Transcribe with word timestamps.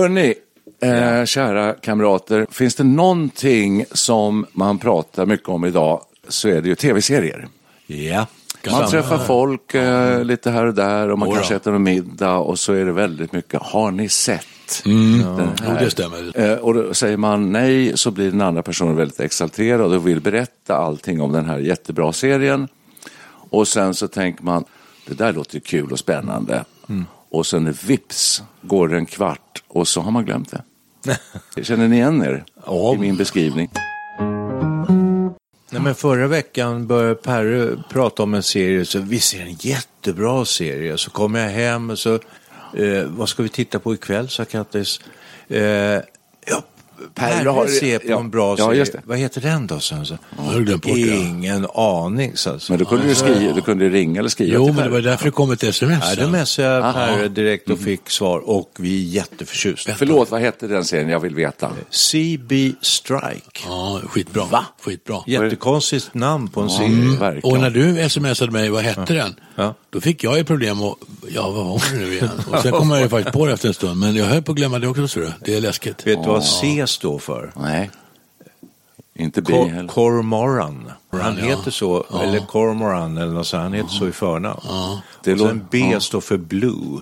Hörni, 0.00 0.34
eh, 0.82 1.24
kära 1.24 1.72
kamrater, 1.72 2.46
finns 2.50 2.74
det 2.74 2.84
någonting 2.84 3.84
som 3.92 4.46
man 4.52 4.78
pratar 4.78 5.26
mycket 5.26 5.48
om 5.48 5.64
idag 5.64 6.02
så 6.28 6.48
är 6.48 6.60
det 6.60 6.68
ju 6.68 6.74
tv-serier. 6.74 7.48
Ja. 7.86 8.26
Man 8.70 8.90
träffar 8.90 9.18
folk 9.18 9.74
eh, 9.74 10.24
lite 10.24 10.50
här 10.50 10.66
och 10.66 10.74
där 10.74 11.08
och 11.08 11.18
man 11.18 11.28
Jodå. 11.28 11.36
kanske 11.36 11.56
äter 11.56 11.74
en 11.74 11.82
middag 11.82 12.36
och 12.36 12.58
så 12.58 12.72
är 12.72 12.84
det 12.84 12.92
väldigt 12.92 13.32
mycket, 13.32 13.62
har 13.62 13.90
ni 13.90 14.08
sett? 14.08 14.82
Mm. 14.86 15.22
Jo, 15.66 15.74
det 15.80 15.90
stämmer. 15.90 16.40
Eh, 16.40 16.58
och 16.58 16.74
då 16.74 16.94
säger 16.94 17.16
man 17.16 17.52
nej 17.52 17.98
så 17.98 18.10
blir 18.10 18.30
den 18.30 18.40
andra 18.40 18.62
personen 18.62 18.96
väldigt 18.96 19.20
exalterad 19.20 19.94
och 19.94 20.06
vill 20.06 20.20
berätta 20.20 20.76
allting 20.76 21.20
om 21.20 21.32
den 21.32 21.44
här 21.44 21.58
jättebra 21.58 22.12
serien. 22.12 22.68
Och 23.50 23.68
sen 23.68 23.94
så 23.94 24.08
tänker 24.08 24.44
man, 24.44 24.64
det 25.06 25.14
där 25.14 25.32
låter 25.32 25.54
ju 25.54 25.60
kul 25.60 25.92
och 25.92 25.98
spännande. 25.98 26.64
Mm. 26.88 27.04
Och 27.30 27.46
sen 27.46 27.72
vips 27.72 28.42
går 28.62 28.88
det 28.88 28.96
en 28.96 29.06
kvart 29.06 29.62
och 29.68 29.88
så 29.88 30.00
har 30.00 30.10
man 30.10 30.24
glömt 30.24 30.54
det. 31.04 31.18
Känner 31.64 31.88
ni 31.88 31.96
igen 31.96 32.22
er 32.22 32.44
Ja. 32.66 32.94
i 32.94 32.98
min 32.98 33.16
beskrivning? 33.16 33.70
Nej, 35.72 35.82
men 35.82 35.94
förra 35.94 36.26
veckan 36.26 36.86
började 36.86 37.14
Perre 37.14 37.82
prata 37.90 38.22
om 38.22 38.34
en 38.34 38.42
serie, 38.42 38.84
så 38.84 38.98
vi 38.98 39.20
ser 39.20 39.40
en 39.40 39.52
jättebra 39.60 40.44
serie. 40.44 40.98
Så 40.98 41.10
kommer 41.10 41.40
jag 41.40 41.50
hem 41.50 41.90
och 41.90 41.98
så, 41.98 42.14
eh, 42.76 43.04
vad 43.06 43.28
ska 43.28 43.42
vi 43.42 43.48
titta 43.48 43.78
på 43.78 43.94
ikväll, 43.94 44.28
sa 44.28 44.44
Kattis. 44.44 45.00
Eh, 45.48 45.98
ja, 47.00 47.08
Perre 47.14 47.48
har- 47.48 47.66
ser 47.66 47.98
på 47.98 48.04
ja, 48.10 48.20
en 48.20 48.30
bra 48.30 48.54
ja, 48.58 48.64
serie. 48.64 48.78
just 48.78 48.92
det. 48.92 49.00
Vad 49.04 49.18
heter 49.18 49.40
den 49.40 49.66
då? 49.66 49.80
Så, 49.80 50.04
så. 50.04 50.18
Jag. 50.66 50.86
Ingen 50.86 51.66
aning. 51.74 52.32
Så, 52.36 52.58
så. 52.58 52.72
Men 52.72 52.78
då 52.78 52.84
kunde 52.84 53.06
du, 53.06 53.14
skriva, 53.14 53.54
du 53.54 53.60
kunde 53.60 53.88
ringa 53.88 54.20
eller 54.20 54.28
skriva 54.28 54.54
Jo, 54.54 54.64
till 54.66 54.74
men 54.74 54.84
det 54.84 54.90
var 54.90 55.00
därför 55.00 55.24
det 55.24 55.30
kom 55.30 55.50
ett 55.50 55.62
sms. 55.62 56.04
Nej, 56.04 56.16
då 56.16 56.22
sen. 56.22 56.30
messade 56.30 56.68
jag 56.68 56.82
Aha. 56.82 56.92
Perre 56.92 57.28
direkt 57.28 57.70
och 57.70 57.78
fick 57.78 58.10
svar 58.10 58.38
och 58.38 58.70
vi 58.78 59.02
är 59.02 59.08
jätteförtjusta. 59.14 59.94
Förlåt, 59.94 60.30
vad 60.30 60.40
hette 60.40 60.66
den 60.66 60.84
serien? 60.84 61.08
Jag 61.08 61.20
vill 61.20 61.34
veta. 61.34 61.70
CB 61.90 62.72
Strike. 62.80 63.60
Ja, 63.66 64.00
skitbra. 64.08 64.44
Va? 64.44 64.64
Skitbra. 64.82 65.18
Jättekonstigt 65.26 66.14
namn 66.14 66.48
på 66.48 66.60
en 66.60 66.70
serie. 66.70 66.88
Mm, 66.88 67.18
verkligen. 67.18 67.56
Och 67.56 67.60
när 67.62 67.70
du 67.70 68.08
smsade 68.10 68.52
mig, 68.52 68.70
vad 68.70 68.82
hette 68.82 69.14
den? 69.14 69.34
Ja. 69.56 69.74
Då 69.90 70.00
fick 70.00 70.24
jag 70.24 70.38
ju 70.38 70.44
problem 70.44 70.82
och, 70.82 70.98
ja 71.28 71.50
vad 71.50 71.64
var 71.66 71.82
det 71.92 71.98
nu 71.98 72.12
igen? 72.12 72.28
Och 72.52 72.58
sen 72.62 72.72
kom 72.72 72.90
jag 72.90 73.00
ju 73.00 73.08
faktiskt 73.08 73.32
på 73.32 73.46
det 73.46 73.52
efter 73.52 73.68
en 73.68 73.74
stund, 73.74 74.00
men 74.00 74.16
jag 74.16 74.24
höll 74.26 74.42
på 74.42 74.52
att 74.52 74.58
glömma 74.58 74.78
det 74.78 74.88
också, 74.88 75.08
ser 75.08 75.20
du. 75.20 75.32
Det 75.44 75.54
är 75.56 75.60
läskigt. 75.60 76.06
Vet 76.06 76.22
du 76.22 76.28
vad 76.28 76.44
C 76.44 76.86
står 76.90 77.18
för? 77.18 77.52
Nej, 77.56 77.90
inte 79.14 79.42
bi 79.42 79.52
Cor- 79.52 79.68
heller. 79.68 79.88
Cormoran. 79.88 80.92
Han 81.10 81.36
ja. 81.38 81.44
heter 81.44 81.70
så, 81.70 82.04
eller 82.22 82.38
Cormoran 82.46 83.18
eller 83.18 83.32
något 83.32 83.46
sånt. 83.46 83.62
Han 83.62 83.72
heter 83.72 83.88
så 83.88 84.08
i 84.08 84.12
förnamn. 84.12 84.60
Det 85.24 85.32
Och 85.32 85.38
sen 85.38 85.48
lå- 85.60 85.66
B 85.70 85.78
ja. 85.92 86.00
står 86.00 86.20
för 86.20 86.36
Blue. 86.36 87.00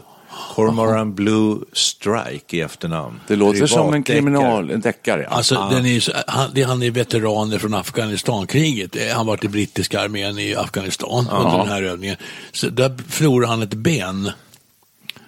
Cormoran 0.54 1.15
Blue 1.15 1.59
Strike 1.72 2.56
i 2.56 2.60
efternamn. 2.60 3.21
Det 3.27 3.37
låter 3.37 3.66
som 3.66 3.94
en 3.94 4.03
kriminal, 4.03 4.71
en 4.71 4.81
deckare. 4.81 5.22
Ja. 5.22 5.28
Alltså, 5.28 5.69
den 5.71 5.87
är, 5.87 6.00
så- 6.00 6.12
han, 6.27 6.50
det- 6.54 6.62
han 6.62 6.82
är 6.82 6.91
veteraner 6.91 7.59
från 7.59 7.75
Afghanistankriget. 7.75 8.97
Eh, 8.97 9.16
Han 9.16 9.27
var 9.27 9.44
i 9.44 9.48
brittiska 9.48 10.00
armén 10.00 10.38
i 10.38 10.54
Afghanistan 10.54 11.28
under 11.32 11.59
den 11.59 11.69
här 11.69 11.82
övningen. 11.82 12.16
Så 12.53 12.69
där 12.69 12.97
förlorade 13.09 13.47
han 13.53 13.62
ett 13.62 13.75
ben 13.75 14.31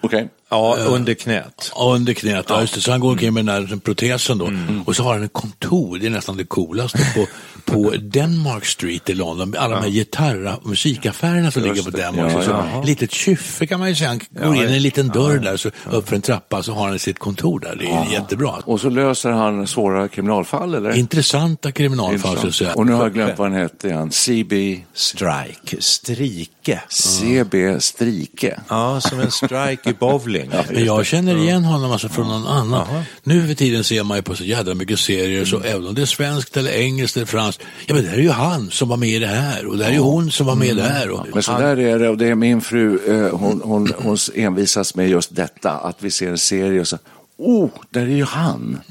Okej. 0.01 0.29
Ja, 0.51 0.75
under 0.75 1.13
knät. 1.13 1.71
Ja, 1.75 1.95
under 1.95 2.13
knät. 2.13 2.45
Ja. 2.49 2.61
Just 2.61 2.73
det. 2.73 2.81
Så 2.81 2.91
han 2.91 2.99
går 2.99 3.11
omkring 3.11 3.33
med 3.33 3.45
den 3.45 3.69
där 3.69 3.77
protesen 3.77 4.37
då. 4.37 4.51
Och 4.85 4.95
så 4.95 5.03
har 5.03 5.13
han 5.13 5.23
ett 5.23 5.33
kontor, 5.33 5.97
det 5.97 6.05
är 6.05 6.09
nästan 6.09 6.37
det 6.37 6.43
coolaste, 6.43 6.97
på, 7.15 7.27
på 7.71 7.93
Denmark 8.01 8.65
Street 8.65 9.09
i 9.09 9.13
London. 9.13 9.55
Alla 9.57 9.75
de 9.75 9.81
här 9.81 9.89
gitarr 9.89 10.55
musikaffärerna 10.63 11.51
som 11.51 11.63
ligger 11.63 11.83
på 11.83 11.89
Denmark. 11.89 12.33
Ja, 12.33 12.43
så, 12.43 12.49
ja. 12.49 12.65
så, 12.73 12.87
litet 12.87 13.11
kyffe 13.11 13.67
kan 13.67 13.79
man 13.79 13.89
ju 13.89 13.95
säga. 13.95 14.09
Han 14.09 14.19
går 14.53 14.55
in 14.55 14.69
i 14.69 14.75
en 14.75 14.81
liten 14.81 15.07
dörr 15.07 15.39
där, 15.39 15.57
så 15.57 15.69
upp 15.89 16.09
för 16.09 16.15
en 16.15 16.21
trappa, 16.21 16.63
så 16.63 16.73
har 16.73 16.87
han 16.87 16.99
sitt 16.99 17.19
kontor 17.19 17.59
där. 17.59 17.75
Det 17.75 17.85
är 17.85 18.11
jättebra. 18.11 18.51
Och 18.65 18.81
så 18.81 18.89
löser 18.89 19.31
han 19.31 19.67
svåra 19.67 20.07
kriminalfall, 20.07 20.75
eller? 20.75 20.97
Intressanta 20.97 21.71
kriminalfall, 21.71 22.37
så 22.37 22.47
att 22.47 22.55
säga. 22.55 22.73
Och 22.73 22.85
nu 22.85 22.93
har 22.93 23.03
jag 23.03 23.13
glömt 23.13 23.37
vad 23.37 23.51
den 23.51 23.61
hette 23.61 23.87
igen. 23.87 24.11
CB, 24.11 24.79
Strike. 24.93 25.81
Strike. 25.81 26.81
CB 26.89 27.79
Strike. 27.79 28.59
Ja, 28.69 29.01
som 29.01 29.19
en 29.19 29.31
strike 29.31 29.89
i 29.89 29.93
bowling. 29.93 30.51
Men 30.69 30.85
jag 30.85 31.05
känner 31.05 31.35
igen 31.35 31.63
honom 31.63 31.91
alltså 31.91 32.09
från 32.09 32.27
någon 32.27 32.47
annan. 32.47 32.87
Nu 33.23 33.47
för 33.47 33.53
tiden 33.53 33.83
ser 33.83 34.03
man 34.03 34.17
ju 34.17 34.23
på 34.23 34.35
så 34.35 34.43
jädra 34.43 34.73
mycket 34.73 34.99
serier, 34.99 35.45
så 35.45 35.59
även 35.61 35.87
om 35.87 35.95
det 35.95 36.01
är 36.01 36.05
svenskt 36.05 36.57
eller 36.57 36.71
engelskt 36.71 37.17
eller 37.17 37.27
franskt, 37.27 37.60
ja 37.85 37.93
men 37.93 38.03
det 38.03 38.09
här 38.09 38.17
är 38.17 38.21
ju 38.21 38.29
han 38.29 38.71
som 38.71 38.89
var 38.89 38.97
med 38.97 39.09
i 39.09 39.19
det 39.19 39.27
här 39.27 39.65
och 39.65 39.77
det 39.77 39.83
här 39.83 39.91
är 39.91 39.95
ju 39.95 40.01
hon 40.01 40.31
som 40.31 40.47
var 40.47 40.55
med 40.55 40.67
i 40.67 40.73
det 40.73 40.83
här. 40.83 41.09
Och, 41.09 41.27
Men 41.33 41.43
så 41.43 41.51
där 41.51 41.79
är 41.79 41.99
det 41.99 42.09
och 42.09 42.17
det 42.17 42.27
är 42.27 42.35
min 42.35 42.61
fru, 42.61 42.99
eh, 43.07 43.37
hon, 43.37 43.61
hon, 43.63 43.93
hon 43.97 44.17
envisas 44.35 44.95
med 44.95 45.09
just 45.09 45.35
detta, 45.35 45.71
att 45.71 46.03
vi 46.03 46.11
ser 46.11 46.29
en 46.29 46.37
serie 46.37 46.81
och 46.81 46.87
så, 46.87 46.97
oh, 47.37 47.69
där 47.89 48.01
är 48.01 48.05
ju 48.05 48.25
han. 48.25 48.81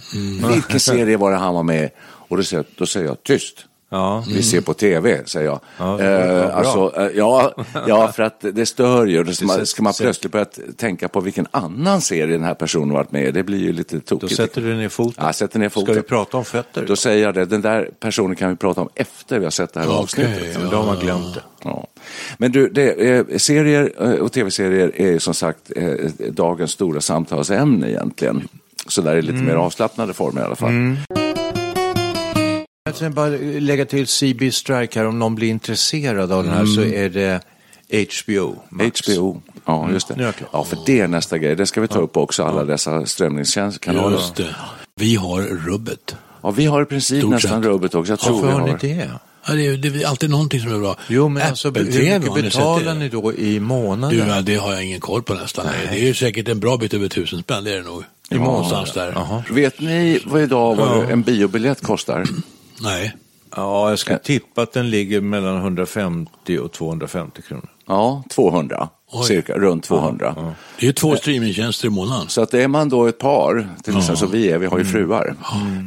Vilken 0.53 0.81
serie 0.81 1.17
var 1.17 1.31
det 1.31 1.37
han 1.37 1.55
var 1.55 1.63
med 1.63 1.85
i? 1.85 1.89
Och 2.03 2.37
då 2.37 2.43
säger, 2.43 2.65
då 2.77 2.87
säger 2.87 3.07
jag 3.07 3.23
tyst. 3.23 3.65
Ja. 3.93 4.25
Vi 4.29 4.43
ser 4.43 4.61
på 4.61 4.75
tv, 4.75 5.21
säger 5.27 5.47
jag. 5.47 5.61
Ja, 5.79 6.01
eh, 6.01 6.57
alltså, 6.57 6.93
eh, 6.97 7.09
ja, 7.15 7.55
ja, 7.87 8.13
för 8.13 8.23
att 8.23 8.41
det 8.41 8.67
stör 8.67 9.07
ju. 9.07 9.25
Då 9.25 9.33
ska 9.33 9.47
man, 9.47 9.67
ska 9.67 9.83
man 9.83 9.93
plötsligt 10.01 10.33
börja 10.33 10.47
tänka 10.77 11.09
på 11.09 11.21
vilken 11.21 11.47
annan 11.51 12.01
serie 12.01 12.27
den 12.33 12.45
här 12.45 12.55
personen 12.55 12.95
varit 12.95 13.13
med 13.13 13.25
i, 13.29 13.31
det 13.31 13.43
blir 13.43 13.59
ju 13.59 13.73
lite 13.73 13.97
Då 13.97 14.01
tokigt. 14.01 14.37
sätter 14.37 14.61
du 14.61 14.75
ner 14.75 14.89
foten. 14.89 15.25
Ja, 15.27 15.33
sätter 15.33 15.59
ner 15.59 15.69
foten. 15.69 15.95
Ska 15.95 16.03
vi 16.03 16.09
prata 16.09 16.37
om 16.37 16.45
fötter? 16.45 16.85
Då 16.87 16.97
säger 16.97 17.25
jag 17.25 17.35
det, 17.35 17.45
den 17.45 17.61
där 17.61 17.91
personen 18.01 18.37
kan 18.37 18.51
vi 18.51 18.57
prata 18.57 18.81
om 18.81 18.89
efter 18.95 19.39
vi 19.39 19.45
har 19.45 19.51
sett 19.51 19.73
det 19.73 19.81
här 19.81 19.87
Okej, 19.87 19.99
avsnittet. 19.99 20.59
Men 20.61 20.71
Då 20.71 20.77
har 20.77 20.87
man 20.87 20.99
glömt 20.99 21.35
det. 21.35 21.43
Ja. 21.65 21.87
Men 22.39 22.53
du, 22.53 22.69
det, 22.69 22.93
eh, 22.93 23.25
serier 23.37 23.93
eh, 24.01 24.11
och 24.11 24.33
tv-serier 24.33 25.01
är 25.01 25.19
som 25.19 25.35
sagt 25.35 25.73
dagens 26.29 26.71
stora 26.71 27.01
samtalsämne 27.01 27.91
egentligen. 27.91 28.49
Så 28.89 29.03
där 29.03 29.17
i 29.17 29.23
lite 29.23 29.43
mer 29.43 29.55
avslappnade 29.55 30.13
former 30.13 30.41
i 30.41 30.45
alla 30.45 30.57
fall. 30.57 30.97
Jag 32.91 32.99
tänkte 32.99 33.15
bara 33.17 33.29
lägga 33.61 33.85
till 33.87 34.07
CB 34.07 34.53
Strike 34.53 34.99
här, 34.99 35.07
om 35.07 35.19
någon 35.19 35.35
blir 35.35 35.49
intresserad 35.49 36.33
av 36.33 36.45
den 36.45 36.53
här 36.53 36.67
så 36.67 36.81
är 36.83 37.09
det 37.09 37.41
HBO 38.23 38.57
Max. 38.69 39.01
HBO, 39.09 39.43
ja 39.65 39.89
just 39.93 40.09
det. 40.09 40.33
Ja, 40.53 40.65
för 40.65 40.79
det 40.87 41.01
är 41.01 41.09
nästa 41.09 41.39
grej. 41.39 41.57
Det 41.57 41.67
ska 41.67 41.81
vi 41.81 41.89
ta 41.89 41.99
upp 41.99 42.17
också, 42.17 42.45
alla 42.45 42.65
dessa 42.65 43.07
strömningskanaler. 43.07 44.11
just 44.11 44.35
det. 44.37 44.55
Vi 44.97 45.15
har 45.17 45.43
rubbet. 45.43 46.17
Ja, 46.43 46.51
vi 46.51 46.67
har 46.67 46.83
i 46.83 46.85
princip 46.85 47.19
Stort 47.19 47.31
nästan 47.31 47.63
sett. 47.63 47.71
rubbet 47.71 47.95
också. 47.95 48.13
Jag 48.13 48.19
tror 48.21 48.33
Varför 48.35 48.47
vi 48.47 48.53
har 48.53 48.79
ni 48.83 48.95
det? 48.95 49.11
Ja, 49.47 49.53
det, 49.55 49.67
är, 49.67 49.77
det 49.77 50.03
är 50.03 50.07
alltid 50.07 50.31
någonting 50.31 50.61
som 50.61 50.75
är 50.75 50.79
bra. 50.79 50.97
Jo, 51.09 51.29
men 51.29 51.43
alltså, 51.49 51.71
hur 51.71 52.19
mycket 52.19 52.35
betalar 52.35 52.95
ni 52.95 53.09
då 53.09 53.33
i 53.33 53.61
månaden? 53.61 54.19
Du, 54.19 54.25
ja, 54.33 54.41
det 54.41 54.55
har 54.57 54.73
jag 54.73 54.85
ingen 54.85 55.01
koll 55.01 55.23
på 55.23 55.35
nästan. 55.35 55.67
Nej. 55.67 55.89
Det 55.93 56.01
är 56.01 56.05
ju 56.07 56.15
säkert 56.15 56.49
en 56.49 56.61
bra 56.61 56.77
bit 56.77 56.95
över 56.95 57.09
tusen 57.09 57.43
spänn, 57.43 57.65
det 57.65 57.73
är 57.73 57.77
det 57.77 57.83
nog. 57.83 58.03
I 58.31 58.35
månaden? 58.35 58.53
Någonstans 58.55 58.93
där. 58.93 59.43
Vet 59.55 59.81
ni 59.81 60.21
vad 60.25 60.43
idag 60.43 60.75
vad 60.75 60.89
Ja. 61.05 61.11
en 61.11 61.23
biobiljett 61.23 61.83
kostar? 61.83 62.25
Nej. 62.81 63.17
Ja, 63.57 63.91
jag 63.91 63.99
ska 63.99 64.19
tippa 64.19 64.63
att 64.63 64.73
den 64.73 64.91
ligger 64.91 65.21
mellan 65.21 65.57
150 65.57 66.59
och 66.59 66.73
250 66.73 67.43
kronor. 67.43 67.69
Ja, 67.87 68.23
200 68.31 68.89
Oj. 69.13 69.27
cirka, 69.27 69.55
runt 69.55 69.85
200. 69.85 70.35
Det 70.79 70.85
är 70.85 70.87
ju 70.87 70.93
två 70.93 71.17
streamingtjänster 71.17 71.87
i 71.87 71.91
månaden. 71.91 72.29
Så 72.29 72.43
att 72.43 72.55
är 72.55 72.69
man 72.69 72.89
då 72.89 73.07
ett 73.07 73.19
par, 73.19 73.69
till 73.83 73.97
exempel 73.97 74.17
som 74.17 74.31
vi 74.31 74.51
är, 74.51 74.59
vi 74.59 74.67
har 74.67 74.79
ju 74.79 74.85
fruar, 74.85 75.37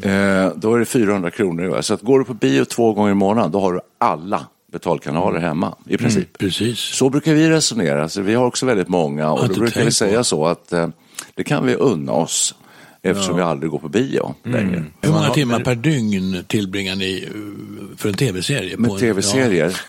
eh, 0.04 0.52
då 0.56 0.74
är 0.74 0.80
det 0.80 0.86
400 0.86 1.32
kronor. 1.32 1.82
Så 1.82 1.94
att 1.94 2.02
går 2.02 2.20
du 2.20 2.26
på 2.26 2.34
bio 2.34 2.66
två 2.66 2.94
gånger 2.94 3.12
i 3.12 3.16
månaden, 3.16 3.52
då 3.52 3.60
har 3.60 3.74
du 3.74 3.80
alla 3.98 4.46
betalkanaler 4.72 5.40
hemma 5.40 5.76
i 5.88 5.98
princip. 5.98 6.38
Precis. 6.38 6.80
Så 6.80 7.10
brukar 7.10 7.34
vi 7.34 7.50
resonera, 7.50 8.10
så 8.10 8.22
vi 8.22 8.34
har 8.34 8.46
också 8.46 8.66
väldigt 8.66 8.88
många 8.88 9.32
och 9.32 9.48
då 9.48 9.48
brukar 9.48 9.66
vi 9.66 9.72
tänkt 9.72 9.86
på. 9.86 9.92
säga 9.92 10.24
så 10.24 10.46
att 10.46 10.74
eh, 10.74 10.88
det 11.36 11.44
kan 11.44 11.66
vi 11.66 11.76
unna 11.76 12.12
oss 12.12 12.56
eftersom 13.04 13.36
vi 13.36 13.42
aldrig 13.42 13.72
går 13.72 13.80
på 13.80 13.90
bio 13.90 14.36
längre. 14.44 14.84
Hur 15.02 15.12
många 15.12 15.30
timmar 15.30 15.60
per 15.60 15.76
dygn 15.76 16.44
tillbringar 16.48 16.96
ni 16.96 17.24
eh, 17.24 17.98
för 17.98 18.10
en 18.10 18.16
tv-serie? 18.16 18.78
Med 18.78 19.00
tv-serier, 19.00 19.82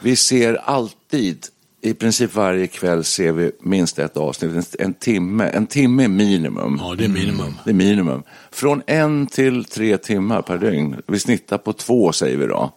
vi 0.00 0.16
ser 0.16 0.54
alltid, 0.54 1.46
i 1.82 1.94
princip 1.94 2.34
varje 2.34 2.66
kväll 2.66 3.04
ser 3.04 3.32
vi 3.32 3.52
minst 3.60 3.98
ett 3.98 4.16
avsnitt, 4.16 4.76
en, 4.78 4.94
timme, 4.94 5.48
en 5.48 5.66
timme 5.66 6.04
är 6.04 6.08
minimum. 6.08 6.78
Ja, 6.80 6.94
det 6.94 7.04
är 7.04 7.08
minimum. 7.08 7.54
Det 7.64 7.70
är 7.70 7.74
minimum. 7.74 8.22
Från 8.50 8.82
en 8.86 9.26
till 9.26 9.64
tre 9.64 9.98
timmar 9.98 10.42
per 10.42 10.58
dygn. 10.58 10.96
Vi 11.06 11.18
snittar 11.18 11.58
på 11.58 11.72
två 11.72 12.12
säger 12.12 12.36
vi 12.36 12.46
då. 12.46 12.72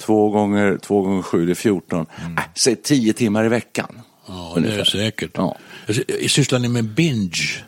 Två 0.00 0.30
gånger, 0.30 0.78
två 0.82 1.02
gånger 1.02 1.22
sju, 1.22 1.46
det 1.46 1.52
är 1.52 1.54
14. 1.54 2.06
Äh, 2.36 2.42
säg 2.54 2.76
tio 2.76 3.12
timmar 3.12 3.44
i 3.44 3.48
veckan. 3.48 3.86
Mm. 3.90 4.02
Ja, 4.26 4.52
det 4.54 4.60
är 4.60 4.64
ungefär. 4.64 4.78
det 4.78 4.90
säkert. 4.90 5.30
Ja. 5.34 5.56
Alltså, 5.88 6.02
Sysslar 6.28 6.58
ni 6.58 6.68
med 6.68 6.84
binge 6.84 7.64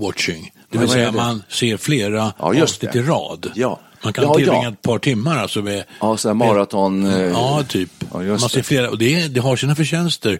watching? 0.00 0.52
Det 0.70 0.78
vill 0.78 0.88
säga 0.88 1.10
det? 1.10 1.16
man 1.16 1.42
ser 1.48 1.76
flera 1.76 2.32
Ja, 2.38 2.54
just 2.54 2.84
avsnitt 2.84 2.96
i 2.96 3.08
rad. 3.08 3.50
Ja. 3.54 3.80
Man 4.04 4.12
kan 4.12 4.24
Ja, 4.24 4.34
tillbringa 4.34 4.62
ja. 4.62 4.68
ett 4.72 4.82
par 4.82 4.98
timmar 4.98 5.36
alltså 5.38 5.62
med... 5.62 5.84
Ja, 6.00 6.16
så 6.16 6.28
här 6.28 6.34
maraton. 6.34 7.06
eh, 7.06 7.20
Ja, 7.20 7.64
typ. 7.68 7.90
Ja, 8.12 8.18
man 8.22 8.38
ser 8.38 8.62
flera, 8.62 8.90
och 8.90 8.98
det, 8.98 9.28
det 9.28 9.40
har 9.40 9.56
sina 9.56 9.74
förtjänster. 9.74 10.38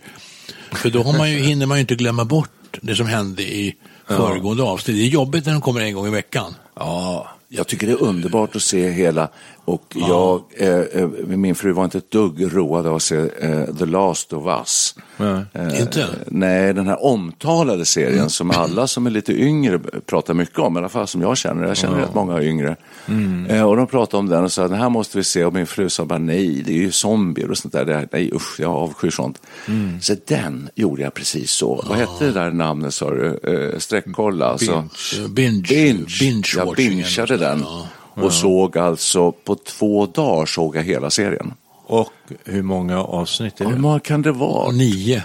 För 0.72 0.90
då 0.90 1.02
har 1.02 1.18
man 1.18 1.30
ju, 1.30 1.38
hinner 1.42 1.66
man 1.66 1.76
ju 1.76 1.80
inte 1.80 1.94
glömma 1.94 2.24
bort 2.24 2.50
det 2.80 2.96
som 2.96 3.06
hände 3.06 3.42
i 3.42 3.74
föregående 4.08 4.62
avsnitt. 4.62 4.96
Det 4.96 5.02
är 5.02 5.08
jobbigt 5.08 5.46
när 5.46 5.52
de 5.52 5.62
kommer 5.62 5.80
en 5.80 5.94
gång 5.94 6.06
i 6.06 6.10
veckan. 6.10 6.54
Ja, 6.78 7.28
jag 7.48 7.66
tycker 7.66 7.86
det 7.86 7.92
är 7.92 8.02
underbart 8.02 8.56
att 8.56 8.62
se 8.62 8.90
hela. 8.90 9.28
Och 9.66 9.82
jag, 9.94 10.42
eh, 10.56 10.68
eh, 10.68 11.08
min 11.26 11.54
fru 11.54 11.72
var 11.72 11.84
inte 11.84 11.98
ett 11.98 12.10
dugg 12.10 12.54
road 12.56 12.86
av 12.86 12.94
att 12.94 13.02
se 13.02 13.16
eh, 13.16 13.64
The 13.78 13.86
Last 13.86 14.32
of 14.32 14.46
Us. 14.46 14.94
Eh, 15.52 15.80
Inte? 15.80 16.06
Nej, 16.26 16.74
den 16.74 16.86
här 16.86 17.04
omtalade 17.04 17.84
serien 17.84 18.30
som 18.30 18.50
alla 18.50 18.86
som 18.86 19.06
är 19.06 19.10
lite 19.10 19.32
yngre 19.32 19.78
pratar 20.06 20.34
mycket 20.34 20.58
om, 20.58 20.76
i 20.76 20.78
alla 20.78 20.88
fall 20.88 21.06
som 21.06 21.22
jag 21.22 21.36
känner. 21.36 21.66
Jag 21.66 21.76
känner 21.76 21.98
rätt 21.98 22.14
många 22.14 22.42
yngre. 22.42 22.76
Eh, 23.48 23.62
och 23.62 23.76
de 23.76 23.86
pratade 23.86 24.18
om 24.18 24.28
den 24.28 24.44
och 24.44 24.52
sa 24.52 24.68
den 24.68 24.78
här 24.78 24.88
måste 24.88 25.18
vi 25.18 25.24
se 25.24 25.44
och 25.44 25.52
min 25.54 25.66
fru 25.66 25.88
sa 25.88 26.04
bara 26.04 26.18
nej, 26.18 26.62
det 26.66 26.72
är 26.72 26.78
ju 26.78 26.92
zombier 26.92 27.50
och 27.50 27.58
sånt 27.58 27.74
där. 27.74 27.84
Det, 27.84 28.08
nej 28.12 28.30
usch, 28.34 28.60
jag 28.60 28.70
avskyr 28.70 29.10
sånt. 29.10 29.40
Så 30.00 30.14
den 30.26 30.68
gjorde 30.74 31.02
jag 31.02 31.14
precis 31.14 31.50
så. 31.50 31.84
Vad 31.88 31.98
hette 31.98 32.24
det 32.24 32.32
där 32.32 32.50
namnet 32.50 32.94
sa 32.94 33.10
du? 33.10 33.40
Eh, 33.42 33.78
sträckkolla? 33.78 34.46
Alltså. 34.46 34.72
Eh, 35.18 35.28
Binge. 35.28 35.62
Binge. 35.68 36.06
binge 36.20 36.52
jag 36.56 36.74
bingeade 36.76 37.36
den. 37.36 37.64
Och 38.24 38.32
såg 38.32 38.78
alltså, 38.78 39.32
på 39.32 39.54
två 39.54 40.06
dagar 40.06 40.46
såg 40.46 40.76
jag 40.76 40.82
hela 40.82 41.10
serien. 41.10 41.54
Och 41.86 42.12
hur 42.44 42.62
många 42.62 42.98
avsnitt 43.02 43.60
är 43.60 43.64
Hur 43.64 43.72
det? 43.72 43.78
många 43.78 44.00
kan 44.00 44.22
det 44.22 44.32
vara? 44.32 44.70
Nio. 44.72 45.22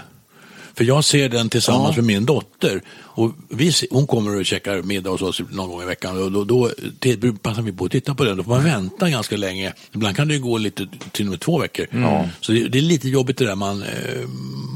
För 0.74 0.84
jag 0.84 1.04
ser 1.04 1.28
den 1.28 1.48
tillsammans 1.48 1.96
med 1.96 2.04
min 2.04 2.24
dotter. 2.24 2.82
Och 3.14 3.32
vi, 3.48 3.72
hon 3.90 4.06
kommer 4.06 4.36
och 4.36 4.46
käkar 4.46 4.82
middag 4.82 5.10
hos 5.10 5.22
oss 5.22 5.40
någon 5.50 5.70
gång 5.70 5.82
i 5.82 5.86
veckan. 5.86 6.22
Och 6.22 6.32
då, 6.32 6.44
då 6.44 6.70
det, 6.98 7.42
passar 7.42 7.62
vi 7.62 7.72
på 7.72 7.84
att 7.84 7.90
titta 7.90 8.14
på 8.14 8.24
den. 8.24 8.36
Då 8.36 8.42
får 8.42 8.50
man 8.50 8.64
vänta 8.64 9.10
ganska 9.10 9.36
länge. 9.36 9.72
Ibland 9.94 10.16
kan 10.16 10.28
det 10.28 10.38
gå 10.38 10.58
lite, 10.58 10.86
till 11.12 11.26
och 11.26 11.30
med 11.30 11.40
två 11.40 11.58
veckor. 11.58 11.86
Så 12.40 12.52
det, 12.52 12.68
det 12.68 12.78
är 12.78 12.82
lite 12.82 13.08
jobbigt 13.08 13.36
det 13.38 13.44
där. 13.46 13.54
Man, 13.54 13.82
eh, 13.82 13.88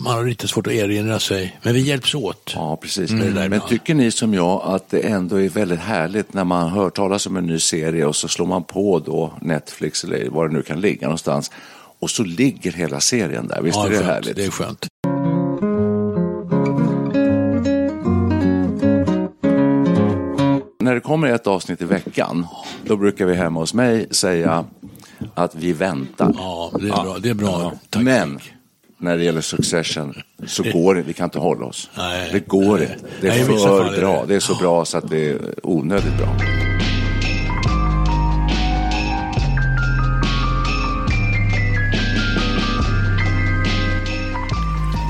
man 0.05 0.15
har 0.15 0.25
lite 0.25 0.49
svårt 0.49 0.67
att 0.67 0.73
erinra 0.73 1.19
sig. 1.19 1.59
Men 1.63 1.75
vi 1.75 1.81
hjälps 1.81 2.15
åt. 2.15 2.53
Ja, 2.55 2.77
precis. 2.77 3.11
där 3.11 3.49
Men 3.49 3.61
tycker 3.69 3.95
ni 3.95 4.11
som 4.11 4.35
jag 4.35 4.63
att 4.65 4.91
det 4.91 5.01
ändå 5.01 5.41
är 5.41 5.49
väldigt 5.49 5.81
härligt 5.81 6.33
när 6.35 6.45
man 6.45 6.71
hör 6.71 6.91
talas 6.91 7.27
om 7.27 7.37
en 7.37 7.47
ny 7.47 7.59
serie 7.59 8.07
och 8.07 8.17
så 8.17 8.29
slår 8.29 8.47
man 8.47 8.65
på 8.65 8.99
då 8.99 9.33
Netflix 9.43 10.05
eller 10.05 10.29
var 10.31 10.49
det 10.49 10.55
nu 10.55 10.63
kan 10.63 10.81
ligga 10.81 11.07
någonstans 11.07 11.51
och 11.99 12.11
så 12.11 12.25
ligger 12.25 12.73
hela 12.73 13.01
serien 13.01 13.49
där. 13.49 13.63
Visst 13.63 13.77
Ja, 13.77 13.87
är 13.87 13.91
det 13.91 13.97
skönt. 13.97 14.07
härligt? 14.07 14.37
Det 14.37 14.45
är 14.45 14.51
skönt. 14.51 14.87
När 20.87 20.95
det 20.95 21.01
kommer 21.01 21.29
ett 21.29 21.47
avsnitt 21.47 21.83
i 21.83 21.85
veckan, 21.85 22.47
då 22.85 22.97
brukar 22.97 23.27
vi 23.27 23.35
hemma 23.35 23.61
hos 23.61 23.75
mig 23.75 24.07
säga 24.11 24.65
att 25.35 25.55
vi 25.55 25.73
väntar. 25.73 26.33
Ja, 26.39 26.71
det 26.81 26.87
är 26.89 26.91
bra. 27.03 27.17
Det 27.21 27.29
är 27.31 27.35
bra. 27.35 27.73
Tack. 27.91 28.03
Men 28.03 28.39
när 28.99 29.17
det 29.17 29.25
gäller 29.25 29.41
Succession 29.41 30.15
så 30.47 30.63
går 30.63 30.95
det, 30.95 31.03
vi 31.03 31.13
kan 31.13 31.25
inte 31.25 31.39
hålla 31.39 31.67
oss. 31.67 31.91
Nej. 31.97 32.29
det 32.33 32.41
går 32.49 32.81
inte. 32.83 32.95
Det 33.21 33.29
Nej, 33.29 33.41
är 33.41 33.45
vissa 33.47 33.69
för 33.69 34.01
bra. 34.01 34.21
det- 34.21 34.27
Det 34.27 34.35
är 34.35 34.41
så 34.41 34.55
bra 34.55 34.85
så 34.85 34.99
att 34.99 35.11
det 35.11 35.31
är 35.31 35.39
onödigt 35.63 36.17
bra. 36.19 36.29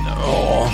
Ja, 0.06 0.69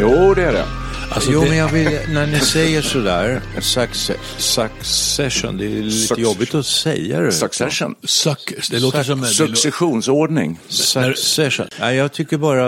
jo 0.00 0.34
det 0.34 0.44
är 0.44 0.52
det. 0.52 0.64
Alltså, 1.10 1.30
jo, 1.32 1.40
det- 1.42 1.48
men 1.48 1.58
jag 1.58 1.68
vill, 1.68 1.98
när 2.08 2.26
ni 2.26 2.40
säger 2.40 2.82
sådär, 2.82 3.40
succe- 3.56 4.16
succession, 4.38 5.56
det 5.56 5.64
är 5.66 5.82
lite 5.82 6.14
Suc- 6.14 6.20
jobbigt 6.20 6.54
att 6.54 6.66
säga 6.66 7.20
det. 7.20 7.32
Succession. 7.32 7.94
Suck. 8.04 8.54
Det 8.70 8.80
låter 8.80 9.02
som... 9.02 9.20
det 9.20 9.26
lå- 9.26 9.30
Successionsordning. 9.46 10.58
Succession. 10.68 11.66
Nej, 11.80 11.96
jag 11.96 12.12
tycker 12.12 12.36
bara, 12.38 12.66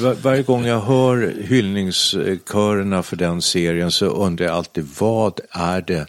var, 0.00 0.14
varje 0.22 0.42
gång 0.42 0.66
jag 0.66 0.80
hör 0.80 1.34
hyllningskörerna 1.48 3.02
för 3.02 3.16
den 3.16 3.42
serien 3.42 3.90
så 3.90 4.06
undrar 4.06 4.46
jag 4.46 4.54
alltid, 4.54 4.88
vad 4.98 5.40
är 5.50 5.80
det 5.80 6.06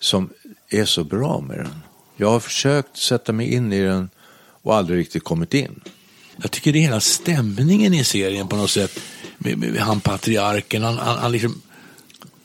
som 0.00 0.30
är 0.70 0.84
så 0.84 1.04
bra 1.04 1.40
med 1.40 1.58
den? 1.58 1.82
Jag 2.16 2.30
har 2.30 2.40
försökt 2.40 2.96
sätta 2.96 3.32
mig 3.32 3.52
in 3.54 3.72
i 3.72 3.80
den 3.82 4.10
och 4.62 4.74
aldrig 4.76 4.98
riktigt 4.98 5.24
kommit 5.24 5.54
in. 5.54 5.80
Jag 6.42 6.50
tycker 6.50 6.72
det 6.72 6.78
är 6.78 6.82
hela 6.82 7.00
stämningen 7.00 7.94
i 7.94 8.04
serien 8.04 8.48
på 8.48 8.56
något 8.56 8.70
sätt. 8.70 9.00
Med, 9.38 9.58
med, 9.58 9.72
med 9.72 9.82
han 9.82 10.00
patriarken, 10.00 10.82
han, 10.82 10.98
han, 10.98 11.18
han, 11.18 11.32
liksom, 11.32 11.62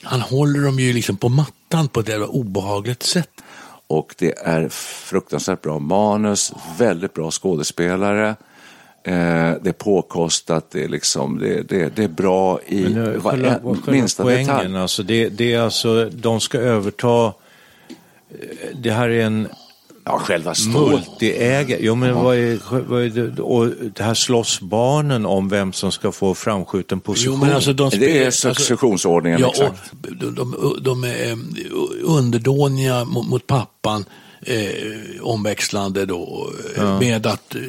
han 0.04 0.22
håller 0.22 0.60
dem 0.60 0.80
ju 0.80 0.94
liksom 0.94 1.18
på 1.18 1.30
mattan 1.30 1.88
på 1.88 2.00
ett 2.00 2.10
jävla 2.10 2.28
obehagligt 2.28 3.04
sätt. 3.04 3.30
Och 3.88 4.16
det 4.18 4.38
är 4.38 4.70
fruktansvärt 4.70 5.62
bra 5.62 5.80
manus, 5.80 6.54
väldigt 6.78 7.14
bra 7.14 7.32
skådespelare. 7.32 8.30
Eh, 9.04 9.54
det 9.62 9.70
är 9.70 9.72
påkostat, 9.74 10.72
det 10.72 10.84
är, 10.84 10.88
liksom, 10.90 11.40
det, 11.40 11.62
det, 11.70 11.96
det 11.96 12.04
är 12.04 12.08
bra 12.08 12.60
i 12.68 12.82
Men 12.82 12.92
nu, 12.94 13.18
va- 13.18 13.32
själva, 13.32 13.50
själva 13.60 13.92
minsta 13.92 14.24
poängen, 14.24 14.48
detalj. 14.48 14.78
alltså, 14.78 15.04
det, 15.04 15.30
det 15.30 15.54
är 15.54 15.60
alltså, 15.60 16.10
de 16.10 16.40
ska 16.40 16.58
överta, 16.58 17.26
eh, 17.26 17.34
det 18.76 18.92
här 18.92 19.10
är 19.10 19.26
en 19.26 19.48
Ja, 20.08 20.20
själva 20.20 20.54
multiägare, 20.74 21.80
jo 21.82 21.96
men 21.96 22.16
vad 22.16 22.36
är, 22.38 22.60
vad 22.90 23.04
är 23.04 23.10
det, 23.10 23.42
och 23.42 23.68
det 23.96 24.04
här 24.04 24.14
slåss 24.14 24.60
barnen 24.62 25.26
om 25.26 25.50
vem 25.50 25.74
som 25.74 25.92
ska 25.92 26.12
få 26.12 26.36
framskjuten 26.36 27.00
position. 27.00 27.34
Jo, 27.34 27.46
men 27.46 27.56
alltså, 27.56 27.74
de 27.74 27.90
Det 27.90 27.96
spelar- 27.96 28.26
är 28.26 28.32
successionsordningen, 28.32 29.40
ja, 29.40 29.50
exakt. 29.50 29.92
och 29.92 30.16
de, 30.16 30.36
de, 30.36 30.78
de 30.82 31.04
är 31.04 31.32
eh, 31.32 31.38
underdåniga 32.04 33.06
mot, 33.06 33.28
mot 33.28 33.48
pappan. 33.48 34.06
Eh, 34.48 35.22
omväxlande 35.22 36.06
då 36.06 36.50
eh, 36.78 37.00
med 37.00 37.28
att 37.28 37.56
eh, 37.56 37.62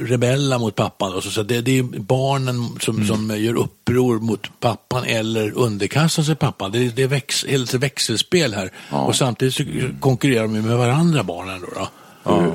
rebella 0.00 0.58
mot 0.58 0.74
pappan. 0.74 1.14
Och 1.14 1.22
så, 1.22 1.30
så 1.30 1.42
det, 1.42 1.60
det 1.60 1.78
är 1.78 1.82
barnen 1.82 2.68
som, 2.80 2.96
Mm. 2.96 3.08
som 3.08 3.36
gör 3.40 3.54
uppror 3.56 4.18
mot 4.18 4.60
pappan 4.60 5.04
eller 5.04 5.52
underkastar 5.58 6.22
sig 6.22 6.34
pappan. 6.36 6.72
Det, 6.72 6.78
är- 6.86 6.92
det 6.96 7.02
är 7.02 7.06
väx, 7.08 7.44
ett 7.48 7.74
växelspel 7.74 8.54
här. 8.54 8.70
Och 8.90 9.16
samtidigt 9.16 9.54
så 9.54 9.62
konkurrerar 10.00 10.42
de 10.42 10.52
med 10.52 10.78
varandra 10.78 11.22
barnen. 11.22 11.60
Då, 11.60 11.66
då. 11.80 11.88